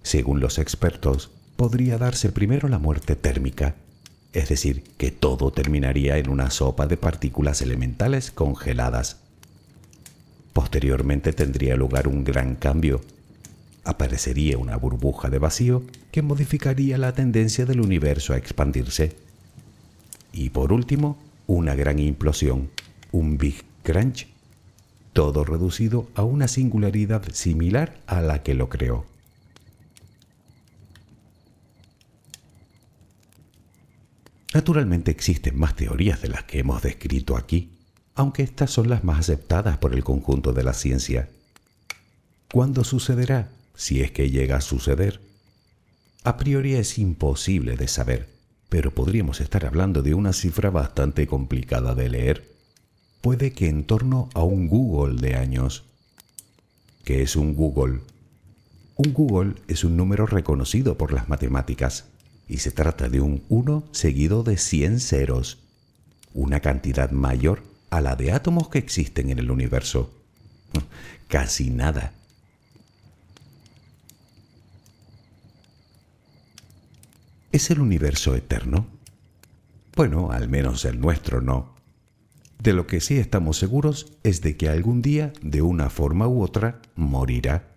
Según 0.03 0.41
los 0.41 0.59
expertos, 0.59 1.31
podría 1.57 1.99
darse 1.99 2.31
primero 2.31 2.69
la 2.69 2.79
muerte 2.79 3.17
térmica, 3.17 3.77
es 4.33 4.49
decir, 4.49 4.83
que 4.99 5.13
todo 5.13 5.53
terminaría 5.53 6.19
en 6.19 6.29
una 6.29 6.51
sopa 6.51 6.87
de 6.87 6.97
partículas 6.97 7.63
elementales 7.63 8.31
congeladas. 8.33 9.26
Posteriormente 10.57 11.35
tendría 11.35 11.77
lugar 11.77 12.09
un 12.09 12.25
gran 12.25 12.55
cambio. 12.55 13.03
Aparecería 13.85 14.57
una 14.57 14.79
burbuja 14.79 15.29
de 15.29 15.39
vacío 15.39 15.83
que 16.11 16.23
modificaría 16.23 16.97
la 16.97 17.13
tendencia 17.13 17.67
del 17.67 17.83
universo 17.83 18.33
a 18.33 18.39
expandirse. 18.39 19.19
Y 20.33 20.49
por 20.49 20.73
último, 20.73 21.19
una 21.47 21.75
gran 21.75 21.99
implosión, 21.99 22.71
un 23.13 23.37
Big 23.37 23.65
Crunch, 23.83 24.29
todo 25.13 25.45
reducido 25.45 26.09
a 26.15 26.25
una 26.25 26.49
singularidad 26.49 27.23
similar 27.35 27.99
a 28.07 28.23
la 28.23 28.43
que 28.43 28.55
lo 28.55 28.71
creó. 28.71 29.05
Naturalmente 34.55 35.11
existen 35.11 35.59
más 35.59 35.77
teorías 35.77 36.23
de 36.23 36.29
las 36.29 36.45
que 36.45 36.61
hemos 36.61 36.81
descrito 36.81 37.37
aquí, 37.37 37.76
aunque 38.17 38.43
estas 38.43 38.71
son 38.71 38.89
las 38.89 39.05
más 39.05 39.21
aceptadas 39.21 39.77
por 39.77 39.95
el 39.95 40.03
conjunto 40.03 40.55
de 40.55 40.65
la 40.65 40.73
ciencia. 40.73 41.29
¿Cuándo 42.51 42.83
sucederá? 42.83 43.51
Si 43.75 44.01
es 44.01 44.11
que 44.11 44.31
llega 44.31 44.57
a 44.57 44.63
suceder. 44.63 45.21
A 46.25 46.39
priori 46.39 46.75
es 46.75 46.99
imposible 46.99 47.77
de 47.77 47.89
saber, 47.89 48.29
pero 48.71 48.91
podríamos 48.91 49.43
estar 49.43 49.67
hablando 49.67 50.03
de 50.03 50.15
una 50.15 50.33
cifra 50.33 50.71
bastante 50.71 51.27
complicada 51.27 51.95
de 51.95 52.09
leer. 52.09 52.51
Puede 53.21 53.53
que 53.53 53.69
en 53.69 53.85
torno 53.85 54.31
a 54.33 54.43
un 54.43 54.67
Google 54.67 55.21
de 55.21 55.37
años. 55.37 55.85
¿Qué 57.05 57.23
es 57.23 57.37
un 57.37 57.55
Google? 57.55 58.01
Un 58.97 59.13
Google 59.13 59.57
es 59.69 59.85
un 59.85 59.95
número 59.95 60.25
reconocido 60.25 60.97
por 60.97 61.13
las 61.13 61.29
matemáticas 61.29 62.07
y 62.49 62.59
se 62.59 62.71
trata 62.71 63.11
de 63.11 63.21
un 63.21 63.43
1 63.51 63.85
seguido 63.93 64.43
de 64.43 64.57
100 64.57 65.01
ceros, 65.01 65.59
una 66.33 66.61
cantidad 66.61 67.11
mayor 67.11 67.76
a 67.91 68.01
la 68.01 68.17
de 68.17 68.33
átomos 68.33 68.69
que 68.69 68.79
existen 68.79 69.31
en 69.31 69.39
el 69.39 69.51
universo. 69.51 70.13
Casi 71.29 71.71
nada. 71.71 72.13
¿Es 77.53 77.71
el 77.71 77.81
universo 77.81 78.35
eterno? 78.35 78.87
Bueno, 79.95 80.31
al 80.31 80.49
menos 80.49 80.85
el 80.85 81.01
nuestro 81.01 81.41
no. 81.41 81.75
De 82.59 82.73
lo 82.73 82.87
que 82.87 83.01
sí 83.01 83.17
estamos 83.17 83.59
seguros 83.59 84.13
es 84.23 84.43
de 84.43 84.57
que 84.57 84.69
algún 84.69 85.01
día, 85.01 85.33
de 85.41 85.63
una 85.63 85.89
forma 85.89 86.29
u 86.29 86.43
otra, 86.43 86.83
morirá. 86.97 87.69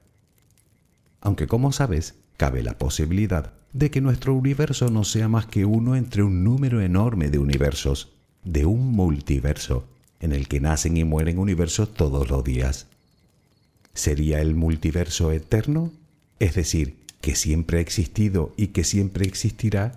Aunque 1.22 1.48
como 1.48 1.72
sabes, 1.72 2.15
cabe 2.38 2.63
la 2.63 2.78
posibilidad 2.78 3.54
de 3.72 3.91
que 3.91 4.02
nuestro 4.02 4.34
universo 4.34 4.89
no 4.89 5.04
sea 5.04 5.28
más 5.28 5.45
que 5.45 5.65
uno 5.65 5.95
entre 5.95 6.24
un 6.24 6.43
número 6.43 6.82
enorme 6.82 7.30
de 7.30 7.39
universos, 7.39 8.13
de 8.43 8.65
un 8.65 8.91
multiverso, 8.91 9.88
en 10.20 10.32
el 10.32 10.48
que 10.48 10.60
nacen 10.60 10.98
y 10.98 11.04
mueren 11.04 11.40
universos 11.40 11.94
todos 11.94 12.30
los 12.30 12.44
días. 12.44 12.88
¿Sería 13.94 14.42
el 14.42 14.56
multiverso 14.56 15.32
eterno? 15.32 15.92
Es 16.40 16.56
decir, 16.56 16.98
que 17.22 17.36
siempre 17.36 17.80
ha 17.80 17.82
existido 17.82 18.54
y 18.58 18.68
que 18.68 18.84
siempre 18.84 19.26
existirá. 19.26 19.96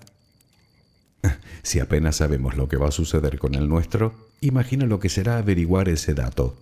si 1.63 1.81
apenas 1.81 2.17
sabemos 2.17 2.57
lo 2.57 2.69
que 2.69 2.77
va 2.77 2.89
a 2.89 2.93
suceder 2.93 3.39
con 3.39 3.55
el 3.55 3.69
nuestro, 3.69 4.29
imagina 4.41 4.87
lo 4.87 4.99
que 4.99 5.09
será 5.09 5.39
averiguar 5.39 5.89
ese 5.89 6.15
dato. 6.15 6.57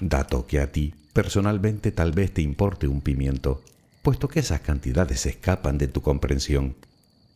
Dato 0.00 0.46
que 0.46 0.60
a 0.60 0.72
ti, 0.72 0.94
personalmente, 1.12 1.92
tal 1.92 2.12
vez 2.12 2.32
te 2.32 2.42
importe 2.42 2.88
un 2.88 3.00
pimiento, 3.00 3.62
puesto 4.02 4.28
que 4.28 4.40
esas 4.40 4.60
cantidades 4.60 5.26
escapan 5.26 5.78
de 5.78 5.88
tu 5.88 6.00
comprensión. 6.00 6.74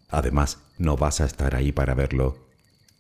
Además, 0.09 0.59
no 0.79 0.97
vas 0.97 1.21
a 1.21 1.27
estar 1.27 1.55
ahí 1.55 1.73
para 1.73 1.95
verlo. 1.95 2.39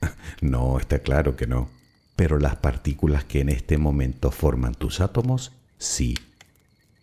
no, 0.41 0.79
está 0.79 0.99
claro 0.99 1.37
que 1.37 1.47
no. 1.47 1.76
Pero 2.17 2.39
las 2.39 2.57
partículas 2.57 3.25
que 3.25 3.41
en 3.41 3.51
este 3.51 3.79
momento 3.79 4.31
forman 4.31 4.75
tus 4.75 5.01
átomos, 5.01 5.53
sí. 5.79 6.15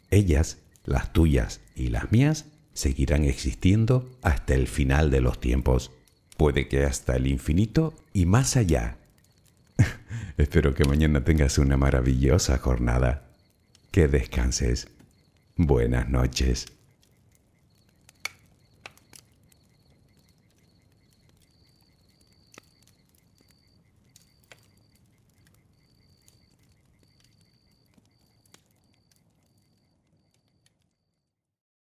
Ellas, 0.10 0.58
las 0.86 1.14
tuyas 1.14 1.62
y 1.76 1.88
las 1.88 2.12
mías, 2.12 2.46
seguirán 2.74 3.24
existiendo 3.24 4.10
hasta 4.24 4.56
el 4.56 4.68
final 4.68 5.12
de 5.12 5.22
los 5.22 5.40
tiempos. 5.40 5.92
Puede 6.38 6.68
que 6.68 6.84
hasta 6.84 7.16
el 7.16 7.28
infinito 7.28 7.94
y 8.12 8.26
más 8.26 8.58
allá. 8.58 8.98
Espero 10.38 10.74
que 10.74 10.86
mañana 10.86 11.24
tengas 11.24 11.58
una 11.60 11.78
maravillosa 11.78 12.58
jornada. 12.58 13.30
Que 13.92 14.08
descanses. 14.08 14.88
Buenas 15.56 16.10
noches. 16.10 16.66